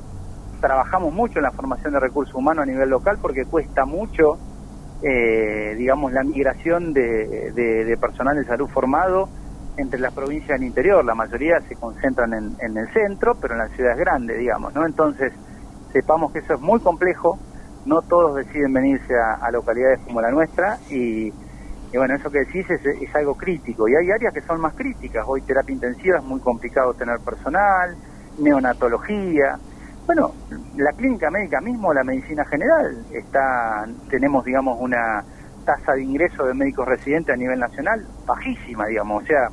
trabajamos 0.60 1.14
mucho 1.14 1.40
en 1.40 1.44
la 1.44 1.52
formación 1.52 1.94
de 1.94 2.00
recursos 2.02 2.36
humanos 2.36 2.64
a 2.64 2.66
nivel 2.66 2.90
local 2.90 3.18
porque 3.22 3.46
cuesta 3.46 3.86
mucho 3.86 4.38
eh, 5.02 5.76
digamos, 5.78 6.12
la 6.14 6.24
migración 6.24 6.94
de, 6.94 7.52
de, 7.52 7.98
personal 7.98 8.36
de 8.36 8.46
salud 8.46 8.68
formado 8.70 9.30
entre 9.78 10.00
las 10.00 10.14
provincias 10.14 10.60
del 10.60 10.68
interior. 10.68 11.04
La 11.04 11.16
mayoría 11.16 11.60
se 11.68 11.76
concentran 11.76 12.34
en, 12.34 12.56
en, 12.60 12.78
el 12.78 12.92
centro, 12.94 13.36
pero 13.36 13.54
en 13.54 13.60
las 13.60 13.72
ciudades 13.72 13.98
grandes, 13.98 14.38
digamos, 14.40 14.74
¿no? 14.74 14.86
Entonces, 14.86 15.34
sepamos 15.92 16.32
que 16.32 16.40
eso 16.40 16.54
es 16.54 16.62
muy 16.62 16.80
complejo, 16.80 17.38
no 17.86 18.02
todos 18.02 18.36
deciden 18.36 18.74
venirse 18.74 19.14
a, 19.16 19.50
localidades 19.52 20.00
como 20.02 20.22
la 20.22 20.32
nuestra 20.32 20.78
y, 20.90 21.32
bueno, 21.96 22.16
eso 22.16 22.30
que 22.30 22.40
decís 22.40 22.70
es, 22.70 22.86
es, 22.86 23.16
algo 23.16 23.36
crítico. 23.36 23.88
Y 23.88 23.96
hay 23.96 24.12
áreas 24.12 24.34
que 24.34 24.42
son 24.42 24.60
más 24.60 24.74
críticas. 24.74 25.24
Hoy 25.28 25.42
terapia 25.42 25.74
intensiva 25.74 26.18
es 26.18 26.24
muy 26.24 26.40
complicado 26.42 26.94
tener 26.94 27.20
personal, 27.20 27.96
neonatología, 28.40 29.58
bueno, 30.06 30.34
la 30.78 30.92
clínica 30.94 31.32
médica 31.32 31.60
mismo, 31.62 31.92
la 31.92 32.04
medicina 32.04 32.46
general, 32.46 33.06
está, 33.12 33.88
tenemos, 34.10 34.46
digamos, 34.46 34.78
una 34.80 35.24
tasa 35.66 35.94
de 35.94 36.04
ingreso 36.04 36.46
de 36.46 36.54
médicos 36.54 36.88
residentes 36.88 37.34
a 37.34 37.38
nivel 37.38 37.60
nacional 37.60 38.06
bajísima, 38.26 38.86
digamos. 38.86 39.24
O 39.24 39.26
sea, 39.26 39.50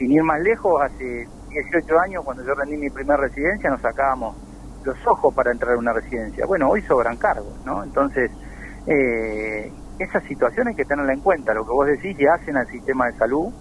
sin 0.00 0.12
ir 0.12 0.24
más 0.24 0.40
lejos, 0.40 0.80
hace 0.82 1.28
18 1.50 2.00
años, 2.00 2.24
cuando 2.24 2.42
yo 2.42 2.54
rendí 2.54 2.78
mi 2.78 2.90
primera 2.90 3.18
residencia, 3.20 3.70
nos 3.70 3.82
sacábamos 3.82 4.34
los 4.82 4.96
ojos 5.06 5.34
para 5.34 5.52
entrar 5.52 5.74
a 5.74 5.78
una 5.78 5.92
residencia. 5.92 6.46
Bueno, 6.46 6.70
hoy 6.70 6.82
sobran 6.82 7.18
cargos, 7.18 7.60
¿no? 7.66 7.84
Entonces, 7.84 8.32
Eh, 8.86 9.76
esa 9.98 10.20
situación 10.22 10.68
hay 10.68 10.74
que 10.74 10.86
tenerla 10.86 11.12
en 11.12 11.20
cuenta, 11.20 11.52
lo 11.52 11.64
que 11.66 11.72
vos 11.72 11.86
decís 11.86 12.16
ya 12.18 12.32
hacen 12.34 12.56
al 12.56 12.66
sistema 12.68 13.06
de 13.06 13.12
salud 13.12 13.52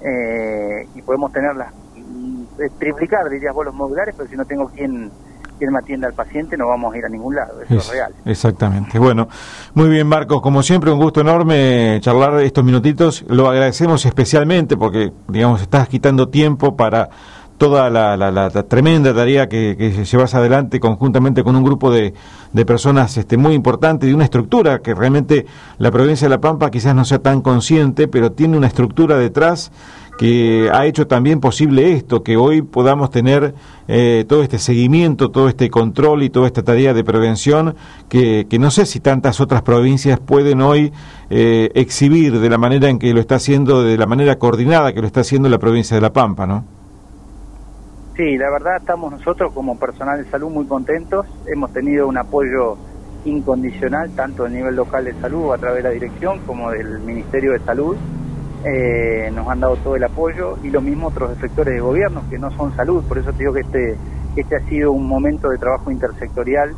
eh, 0.00 0.88
y 0.94 1.02
podemos 1.02 1.30
tenerlas, 1.30 1.74
mm, 1.94 2.44
triplicar, 2.78 3.28
dirías 3.28 3.54
vos, 3.54 3.66
los 3.66 3.74
modulares, 3.74 4.14
pero 4.16 4.28
si 4.30 4.36
no 4.36 4.46
tengo 4.46 4.68
quien 4.70 5.12
quien 5.58 5.72
me 5.72 5.78
atienda 5.78 6.08
al 6.08 6.14
paciente, 6.14 6.56
no 6.56 6.68
vamos 6.68 6.94
a 6.94 6.98
ir 6.98 7.04
a 7.04 7.08
ningún 7.08 7.34
lado, 7.34 7.62
eso 7.62 7.74
es, 7.74 7.90
real. 7.90 8.12
Exactamente. 8.24 8.98
Bueno, 8.98 9.28
muy 9.74 9.88
bien, 9.88 10.06
Marcos, 10.06 10.40
como 10.42 10.62
siempre, 10.62 10.90
un 10.90 10.98
gusto 10.98 11.20
enorme 11.20 11.98
charlar 12.00 12.40
estos 12.40 12.64
minutitos. 12.64 13.24
Lo 13.28 13.48
agradecemos 13.48 14.04
especialmente 14.04 14.76
porque, 14.76 15.12
digamos, 15.28 15.62
estás 15.62 15.88
quitando 15.88 16.28
tiempo 16.28 16.76
para 16.76 17.08
toda 17.62 17.90
la, 17.90 18.50
tremenda 18.68 19.14
tarea 19.14 19.48
que, 19.48 19.76
que, 19.78 20.04
llevas 20.04 20.34
adelante 20.34 20.80
conjuntamente 20.80 21.44
con 21.44 21.54
un 21.54 21.62
grupo 21.62 21.92
de, 21.92 22.12
de 22.52 22.66
personas 22.66 23.16
este, 23.16 23.36
muy 23.36 23.54
importantes, 23.54 24.08
de 24.08 24.14
una 24.16 24.24
estructura 24.24 24.80
que 24.80 24.94
realmente 24.94 25.46
la 25.78 25.92
provincia 25.92 26.26
de 26.26 26.30
La 26.30 26.40
Pampa 26.40 26.72
quizás 26.72 26.92
no 26.92 27.04
sea 27.04 27.20
tan 27.20 27.40
consciente, 27.40 28.08
pero 28.08 28.32
tiene 28.32 28.56
una 28.56 28.66
estructura 28.66 29.16
detrás 29.16 29.70
que 30.22 30.70
ha 30.72 30.86
hecho 30.86 31.08
también 31.08 31.40
posible 31.40 31.94
esto, 31.94 32.22
que 32.22 32.36
hoy 32.36 32.62
podamos 32.62 33.10
tener 33.10 33.56
eh, 33.88 34.24
todo 34.28 34.44
este 34.44 34.60
seguimiento, 34.60 35.32
todo 35.32 35.48
este 35.48 35.68
control 35.68 36.22
y 36.22 36.30
toda 36.30 36.46
esta 36.46 36.62
tarea 36.62 36.94
de 36.94 37.02
prevención 37.02 37.74
que, 38.08 38.46
no 38.60 38.70
sé 38.70 38.86
si 38.86 39.00
tantas 39.00 39.40
otras 39.40 39.62
provincias 39.62 40.20
pueden 40.20 40.60
hoy 40.60 40.92
eh, 41.28 41.70
exhibir 41.74 42.38
de 42.38 42.48
la 42.48 42.56
manera 42.56 42.88
en 42.88 43.00
que 43.00 43.12
lo 43.12 43.18
está 43.18 43.34
haciendo, 43.34 43.82
de 43.82 43.98
la 43.98 44.06
manera 44.06 44.38
coordinada 44.38 44.92
que 44.92 45.00
lo 45.00 45.08
está 45.08 45.22
haciendo 45.22 45.48
la 45.48 45.58
provincia 45.58 45.96
de 45.96 46.00
La 46.00 46.12
Pampa, 46.12 46.46
¿no? 46.46 46.62
Sí, 48.16 48.38
la 48.38 48.48
verdad 48.48 48.76
estamos 48.76 49.10
nosotros 49.10 49.52
como 49.52 49.76
personal 49.76 50.22
de 50.22 50.30
salud 50.30 50.50
muy 50.50 50.66
contentos, 50.66 51.26
hemos 51.52 51.72
tenido 51.72 52.06
un 52.06 52.16
apoyo 52.16 52.76
incondicional 53.24 54.12
tanto 54.14 54.44
a 54.44 54.48
nivel 54.48 54.76
local 54.76 55.04
de 55.04 55.14
salud 55.14 55.52
a 55.52 55.58
través 55.58 55.82
de 55.82 55.88
la 55.88 55.94
dirección 55.94 56.38
como 56.46 56.70
del 56.70 57.00
Ministerio 57.00 57.54
de 57.54 57.58
Salud 57.58 57.96
eh, 58.64 59.30
nos 59.32 59.48
han 59.48 59.60
dado 59.60 59.76
todo 59.76 59.96
el 59.96 60.04
apoyo 60.04 60.56
y 60.62 60.70
lo 60.70 60.80
mismo 60.80 61.08
otros 61.08 61.32
efectores 61.36 61.74
de 61.74 61.80
gobierno 61.80 62.22
que 62.28 62.38
no 62.38 62.50
son 62.52 62.74
salud, 62.76 63.04
por 63.08 63.18
eso 63.18 63.32
te 63.32 63.38
digo 63.38 63.52
que 63.52 63.60
este, 63.60 63.96
este 64.36 64.56
ha 64.56 64.68
sido 64.68 64.92
un 64.92 65.06
momento 65.06 65.48
de 65.48 65.58
trabajo 65.58 65.90
intersectorial 65.90 66.72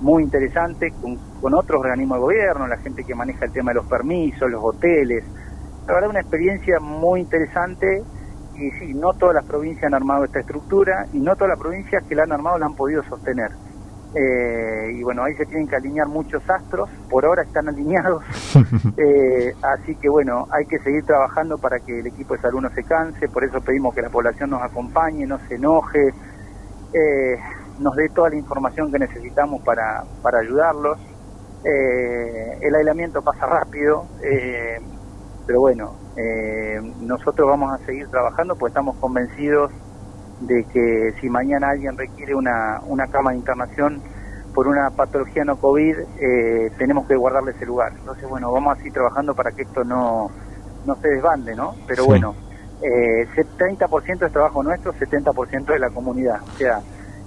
muy 0.00 0.22
interesante 0.22 0.92
con, 1.00 1.16
con 1.40 1.54
otros 1.54 1.80
organismos 1.80 2.18
de 2.18 2.22
gobierno, 2.22 2.66
la 2.68 2.76
gente 2.78 3.02
que 3.02 3.14
maneja 3.14 3.46
el 3.46 3.52
tema 3.52 3.72
de 3.72 3.76
los 3.76 3.86
permisos, 3.86 4.50
los 4.50 4.62
hoteles, 4.62 5.24
la 5.86 5.94
verdad 5.94 6.10
una 6.10 6.20
experiencia 6.20 6.78
muy 6.80 7.20
interesante 7.20 7.86
y 8.54 8.70
sí, 8.78 8.94
no 8.94 9.12
todas 9.14 9.34
las 9.34 9.44
provincias 9.44 9.84
han 9.84 9.94
armado 9.94 10.24
esta 10.24 10.40
estructura 10.40 11.06
y 11.12 11.18
no 11.18 11.34
todas 11.34 11.50
las 11.50 11.58
provincias 11.58 12.04
que 12.08 12.14
la 12.14 12.24
han 12.24 12.32
armado 12.32 12.58
la 12.58 12.66
han 12.66 12.74
podido 12.74 13.02
sostener. 13.04 13.50
Eh, 14.14 14.92
y 14.94 15.02
bueno, 15.02 15.24
ahí 15.24 15.34
se 15.34 15.44
tienen 15.46 15.68
que 15.68 15.76
alinear 15.76 16.06
muchos 16.06 16.42
astros, 16.48 16.88
por 17.10 17.26
ahora 17.26 17.42
están 17.42 17.68
alineados, 17.68 18.22
eh, 18.96 19.52
así 19.62 19.94
que 19.96 20.08
bueno, 20.08 20.46
hay 20.50 20.64
que 20.66 20.78
seguir 20.78 21.04
trabajando 21.04 21.58
para 21.58 21.80
que 21.80 22.00
el 22.00 22.06
equipo 22.06 22.34
de 22.34 22.40
salud 22.40 22.60
no 22.60 22.70
se 22.70 22.82
canse, 22.84 23.28
por 23.28 23.44
eso 23.44 23.60
pedimos 23.60 23.94
que 23.94 24.02
la 24.02 24.08
población 24.08 24.50
nos 24.50 24.62
acompañe, 24.62 25.26
no 25.26 25.38
se 25.48 25.56
enoje, 25.56 26.14
eh, 26.94 27.38
nos 27.78 27.94
dé 27.96 28.08
toda 28.08 28.30
la 28.30 28.36
información 28.36 28.90
que 28.90 28.98
necesitamos 28.98 29.62
para, 29.62 30.04
para 30.22 30.38
ayudarlos. 30.38 30.98
el 31.64 32.74
aislamiento 32.74 33.20
pasa 33.22 33.44
rápido, 33.44 34.06
pero 35.46 35.60
bueno, 35.60 35.94
nosotros 37.02 37.46
vamos 37.48 37.72
a 37.72 37.84
seguir 37.84 38.08
trabajando 38.08 38.56
pues 38.56 38.70
estamos 38.70 38.96
convencidos 38.96 39.72
de 40.40 40.64
que 40.64 41.14
si 41.20 41.28
mañana 41.28 41.70
alguien 41.70 41.96
requiere 41.96 42.34
una, 42.34 42.80
una 42.86 43.06
cama 43.06 43.30
de 43.30 43.38
internación 43.38 44.02
por 44.54 44.68
una 44.68 44.90
patología 44.90 45.44
no 45.44 45.56
COVID, 45.56 45.96
eh, 46.18 46.70
tenemos 46.78 47.06
que 47.06 47.14
guardarle 47.14 47.52
ese 47.52 47.66
lugar. 47.66 47.92
Entonces, 47.98 48.28
bueno, 48.28 48.50
vamos 48.50 48.78
así 48.78 48.90
trabajando 48.90 49.34
para 49.34 49.52
que 49.52 49.62
esto 49.62 49.84
no, 49.84 50.30
no 50.86 50.94
se 50.96 51.08
desbande, 51.08 51.54
¿no? 51.54 51.74
Pero 51.86 52.06
bueno, 52.06 52.34
eh, 52.80 53.26
30% 53.34 54.26
es 54.26 54.32
trabajo 54.32 54.62
nuestro, 54.62 54.94
70% 54.94 55.66
de 55.66 55.78
la 55.78 55.90
comunidad. 55.90 56.40
O 56.42 56.56
sea, 56.56 56.80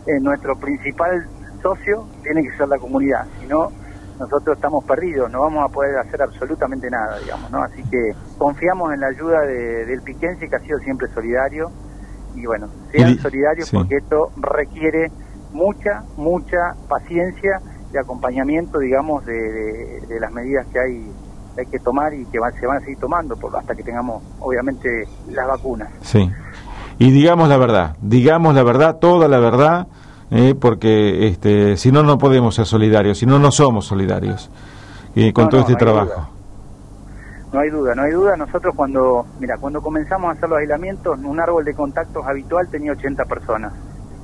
eh, 0.08 0.20
nuestro 0.20 0.56
principal 0.58 1.28
socio 1.62 2.08
tiene 2.24 2.42
que 2.44 2.58
ser 2.58 2.68
la 2.68 2.78
comunidad, 2.78 3.28
si 3.40 3.46
no, 3.46 3.70
nosotros 4.18 4.56
estamos 4.58 4.84
perdidos, 4.84 5.32
no 5.32 5.42
vamos 5.42 5.70
a 5.70 5.74
poder 5.74 5.98
hacer 5.98 6.22
absolutamente 6.22 6.90
nada, 6.90 7.20
digamos, 7.20 7.52
¿no? 7.52 7.62
Así 7.62 7.84
que 7.84 8.14
confiamos 8.38 8.94
en 8.94 9.02
la 9.02 9.08
ayuda 9.08 9.42
de, 9.42 9.86
del 9.86 10.02
Piquense, 10.02 10.50
que 10.50 10.56
ha 10.56 10.60
sido 10.60 10.80
siempre 10.80 11.08
solidario, 11.14 11.72
y 12.36 12.46
bueno, 12.46 12.68
sean 12.92 13.18
solidarios 13.20 13.70
porque 13.72 13.98
esto 13.98 14.32
requiere 14.38 15.12
mucha, 15.52 16.04
mucha 16.18 16.76
paciencia 16.88 17.62
y 17.94 17.98
acompañamiento, 17.98 18.80
digamos, 18.80 19.26
de, 19.26 20.02
las 20.20 20.32
medidas 20.32 20.66
que 20.68 20.80
hay 20.80 21.12
hay 21.58 21.66
que 21.66 21.80
tomar 21.80 22.14
y 22.14 22.24
que 22.26 22.40
se 22.58 22.68
van 22.68 22.78
a 22.78 22.80
seguir 22.80 23.00
tomando 23.00 23.36
por, 23.36 23.54
hasta 23.54 23.76
que 23.76 23.84
tengamos, 23.84 24.24
obviamente, 24.40 25.06
las 25.30 25.46
vacunas. 25.46 25.90
Sí. 26.02 26.30
Y 27.00 27.12
digamos 27.12 27.50
la 27.50 27.58
verdad, 27.58 27.98
digamos 28.02 28.56
la 28.56 28.64
verdad, 28.64 28.98
toda 28.98 29.28
la 29.28 29.40
verdad, 29.40 29.88
eh, 30.32 30.56
porque 30.58 31.28
este, 31.28 31.76
si 31.76 31.92
no, 31.92 32.04
no 32.04 32.18
podemos 32.18 32.56
ser 32.56 32.66
solidarios, 32.66 33.18
si 33.18 33.26
no, 33.26 33.40
no 33.40 33.52
somos 33.52 33.86
solidarios 33.88 34.50
eh, 35.16 35.34
con 35.34 35.50
todo 35.50 35.62
este 35.62 35.76
trabajo. 35.76 36.30
No 37.52 37.60
hay 37.60 37.70
duda, 37.70 37.96
no 37.96 38.04
hay 38.04 38.12
duda. 38.12 38.36
Nosotros 38.38 38.76
cuando, 38.76 39.26
mira, 39.40 39.58
cuando 39.58 39.82
comenzamos 39.82 40.30
a 40.30 40.34
hacer 40.34 40.50
los 40.50 40.60
aislamientos, 40.60 41.18
un 41.20 41.40
árbol 41.40 41.66
de 41.66 41.74
contactos 41.74 42.26
habitual 42.26 42.68
tenía 42.70 42.92
80 42.92 43.26
personas. 43.26 43.74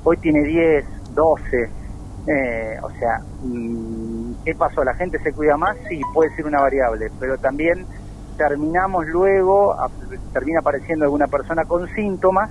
Hoy 0.04 0.16
tiene 0.18 0.44
10, 0.44 0.84
12. 1.14 1.70
Eh, 2.28 2.76
o 2.82 2.90
sea, 2.90 3.20
mm, 3.42 4.44
¿qué 4.44 4.54
pasó? 4.54 4.84
¿La 4.84 4.94
gente 4.94 5.18
se 5.22 5.32
cuida 5.32 5.56
más? 5.56 5.76
Sí, 5.88 6.00
puede 6.12 6.34
ser 6.34 6.46
una 6.46 6.60
variable, 6.60 7.10
pero 7.18 7.36
también 7.38 7.86
terminamos 8.36 9.06
luego, 9.06 9.74
termina 10.32 10.60
apareciendo 10.60 11.04
alguna 11.04 11.26
persona 11.26 11.64
con 11.64 11.88
síntomas, 11.88 12.50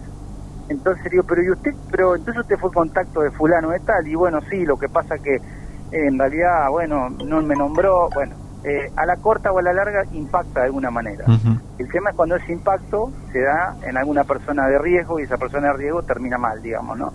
entonces 0.69 1.11
digo, 1.11 1.23
pero 1.27 1.43
¿y 1.43 1.51
usted? 1.51 1.71
Pero 1.91 2.15
entonces 2.15 2.41
usted 2.41 2.57
fue 2.57 2.71
contacto 2.71 3.21
de 3.21 3.31
fulano 3.31 3.69
de 3.69 3.79
tal, 3.81 4.07
y 4.07 4.15
bueno, 4.15 4.39
sí, 4.49 4.65
lo 4.65 4.77
que 4.77 4.89
pasa 4.89 5.17
que 5.17 5.37
en 5.91 6.17
realidad, 6.17 6.69
bueno, 6.71 7.09
no 7.09 7.41
me 7.41 7.55
nombró, 7.55 8.09
bueno, 8.13 8.35
eh, 8.65 8.91
a 8.95 9.05
la 9.05 9.17
corta 9.17 9.51
o 9.51 9.59
a 9.59 9.61
la 9.61 9.73
larga 9.73 10.03
impacta 10.11 10.61
de 10.61 10.65
alguna 10.65 10.89
manera. 10.89 11.25
El 11.77 11.87
tema 11.91 12.09
es 12.09 12.15
cuando 12.15 12.35
ese 12.35 12.51
impacto 12.51 13.11
se 13.31 13.41
da 13.41 13.75
en 13.83 13.95
alguna 13.95 14.23
persona 14.23 14.67
de 14.67 14.79
riesgo 14.79 15.19
y 15.19 15.23
esa 15.23 15.37
persona 15.37 15.67
de 15.67 15.73
riesgo 15.73 16.01
termina 16.01 16.39
mal, 16.39 16.61
digamos, 16.63 16.97
¿no? 16.97 17.13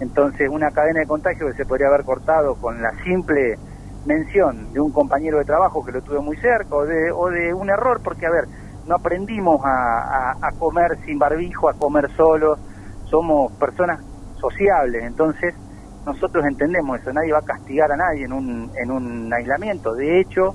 Entonces, 0.00 0.50
una 0.50 0.70
cadena 0.70 1.00
de 1.00 1.06
contagio 1.06 1.46
que 1.46 1.54
se 1.54 1.64
podría 1.64 1.86
haber 1.86 2.04
cortado 2.04 2.56
con 2.56 2.82
la 2.82 2.90
simple 3.04 3.56
mención 4.04 4.72
de 4.74 4.80
un 4.80 4.92
compañero 4.92 5.38
de 5.38 5.44
trabajo 5.44 5.82
que 5.82 5.92
lo 5.92 6.02
tuve 6.02 6.20
muy 6.20 6.36
cerca 6.36 6.74
o 6.74 6.84
de, 6.84 7.10
o 7.10 7.30
de 7.30 7.54
un 7.54 7.70
error, 7.70 8.00
porque, 8.02 8.26
a 8.26 8.30
ver, 8.30 8.44
no 8.86 8.96
aprendimos 8.96 9.60
a, 9.64 10.36
a 10.42 10.52
comer 10.58 10.98
sin 11.06 11.18
barbijo, 11.18 11.70
a 11.70 11.74
comer 11.74 12.10
solos, 12.16 12.58
somos 13.06 13.52
personas 13.52 14.00
sociables, 14.38 15.04
entonces 15.04 15.54
nosotros 16.04 16.44
entendemos 16.44 17.00
eso, 17.00 17.12
nadie 17.12 17.32
va 17.32 17.38
a 17.38 17.42
castigar 17.42 17.92
a 17.92 17.96
nadie 17.96 18.24
en 18.24 18.32
un, 18.32 18.70
en 18.76 18.90
un 18.90 19.32
aislamiento, 19.32 19.94
de 19.94 20.20
hecho, 20.20 20.54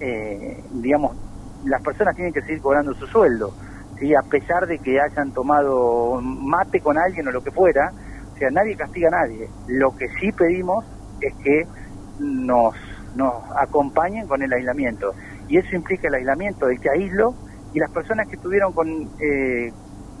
eh, 0.00 0.62
digamos, 0.72 1.16
las 1.64 1.82
personas 1.82 2.14
tienen 2.14 2.32
que 2.32 2.42
seguir 2.42 2.60
cobrando 2.60 2.92
su 2.94 3.06
sueldo, 3.06 3.52
¿sí? 3.98 4.14
a 4.14 4.22
pesar 4.22 4.66
de 4.66 4.78
que 4.78 5.00
hayan 5.00 5.32
tomado 5.32 6.20
mate 6.20 6.80
con 6.80 6.98
alguien 6.98 7.26
o 7.28 7.30
lo 7.30 7.42
que 7.42 7.50
fuera, 7.50 7.92
o 8.32 8.36
sea, 8.38 8.50
nadie 8.50 8.76
castiga 8.76 9.08
a 9.08 9.22
nadie. 9.22 9.48
Lo 9.68 9.96
que 9.96 10.08
sí 10.20 10.30
pedimos 10.32 10.84
es 11.20 11.34
que 11.42 11.66
nos, 12.20 12.74
nos 13.14 13.34
acompañen 13.56 14.26
con 14.26 14.42
el 14.42 14.52
aislamiento. 14.52 15.12
Y 15.48 15.58
eso 15.58 15.74
implica 15.74 16.08
el 16.08 16.14
aislamiento 16.14 16.66
del 16.66 16.78
que 16.80 16.90
aíslo 16.90 17.34
y 17.72 17.78
las 17.78 17.90
personas 17.90 18.28
que 18.28 18.36
tuvieron 18.36 18.72
con, 18.72 18.88
eh, 18.88 19.72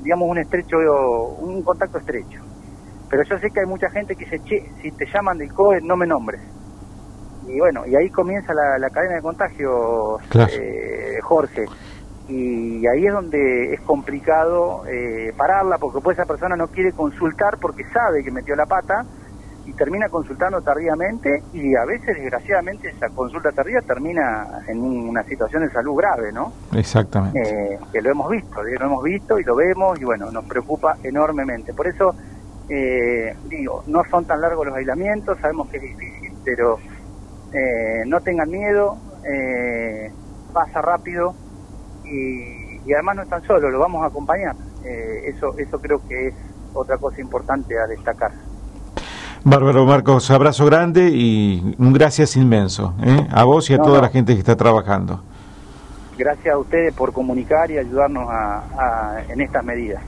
digamos, 0.02 0.28
un 0.28 0.38
estrecho, 0.38 0.76
un 1.38 1.62
contacto 1.62 1.98
estrecho. 1.98 2.42
Pero 3.10 3.22
yo 3.24 3.38
sé 3.38 3.50
que 3.50 3.60
hay 3.60 3.66
mucha 3.66 3.90
gente 3.90 4.16
que 4.16 4.24
dice, 4.24 4.40
che, 4.44 4.70
si 4.82 4.90
te 4.92 5.04
llaman 5.12 5.38
del 5.38 5.52
COE, 5.52 5.80
no 5.82 5.96
me 5.96 6.06
nombres 6.06 6.40
y 7.48 7.58
bueno, 7.58 7.86
y 7.86 7.94
ahí 7.94 8.10
comienza 8.10 8.52
la, 8.52 8.90
cadena 8.90 9.16
de 9.16 9.22
contagio, 9.22 10.18
eh, 10.34 11.18
Jorge. 11.22 11.66
Y 12.28 12.84
ahí 12.88 13.06
es 13.06 13.12
donde 13.12 13.74
es 13.74 13.80
complicado 13.82 14.82
eh, 14.86 15.32
pararla, 15.36 15.78
porque 15.78 16.00
pues 16.00 16.18
esa 16.18 16.26
persona 16.26 16.56
no 16.56 16.66
quiere 16.68 16.92
consultar 16.92 17.58
porque 17.60 17.84
sabe 17.84 18.24
que 18.24 18.32
metió 18.32 18.56
la 18.56 18.66
pata 18.66 19.04
y 19.64 19.72
termina 19.74 20.08
consultando 20.08 20.60
tardíamente 20.60 21.42
y 21.52 21.76
a 21.76 21.84
veces, 21.84 22.16
desgraciadamente, 22.16 22.88
esa 22.88 23.08
consulta 23.10 23.52
tardía 23.52 23.80
termina 23.80 24.62
en 24.66 24.80
una 24.80 25.22
situación 25.22 25.62
de 25.62 25.70
salud 25.70 25.96
grave, 25.96 26.32
¿no? 26.32 26.52
Exactamente. 26.72 27.40
Eh, 27.40 27.78
que 27.92 28.00
lo 28.00 28.10
hemos 28.10 28.30
visto, 28.30 28.62
lo 28.62 28.86
hemos 28.86 29.04
visto 29.04 29.38
y 29.38 29.44
lo 29.44 29.54
vemos 29.54 30.00
y 30.00 30.04
bueno, 30.04 30.30
nos 30.32 30.44
preocupa 30.46 30.96
enormemente. 31.04 31.74
Por 31.74 31.86
eso, 31.86 32.12
digo, 33.48 33.84
no 33.86 34.02
son 34.10 34.24
tan 34.24 34.40
largos 34.40 34.66
los 34.66 34.76
aislamientos, 34.76 35.38
sabemos 35.38 35.68
que 35.68 35.76
es 35.76 35.82
difícil, 35.82 36.32
pero 36.44 36.78
eh, 37.52 38.04
no 38.06 38.20
tengan 38.20 38.50
miedo, 38.50 38.96
eh, 39.24 40.12
pasa 40.52 40.80
rápido 40.80 41.34
y, 42.04 42.92
además 42.92 43.16
no 43.16 43.22
están 43.22 43.42
solos, 43.46 43.70
lo 43.70 43.78
vamos 43.78 44.02
a 44.04 44.06
acompañar. 44.06 44.54
Eh, 44.84 45.30
eso, 45.34 45.56
eso 45.58 45.80
creo 45.80 46.00
que 46.08 46.28
es 46.28 46.34
otra 46.72 46.96
cosa 46.98 47.20
importante 47.20 47.74
a 47.78 47.86
destacar. 47.86 48.32
Bárbaro 49.44 49.84
Marcos, 49.84 50.30
abrazo 50.30 50.66
grande 50.66 51.08
y 51.12 51.76
un 51.78 51.92
gracias 51.92 52.36
inmenso 52.36 52.94
¿eh? 53.02 53.26
a 53.30 53.44
vos 53.44 53.70
y 53.70 53.74
a 53.74 53.78
toda 53.78 54.00
la 54.00 54.08
gente 54.08 54.34
que 54.34 54.40
está 54.40 54.56
trabajando. 54.56 55.22
Gracias 56.18 56.54
a 56.54 56.58
ustedes 56.58 56.94
por 56.94 57.12
comunicar 57.12 57.70
y 57.70 57.78
ayudarnos 57.78 58.26
a, 58.28 59.20
en 59.28 59.40
estas 59.40 59.64
medidas. 59.64 60.02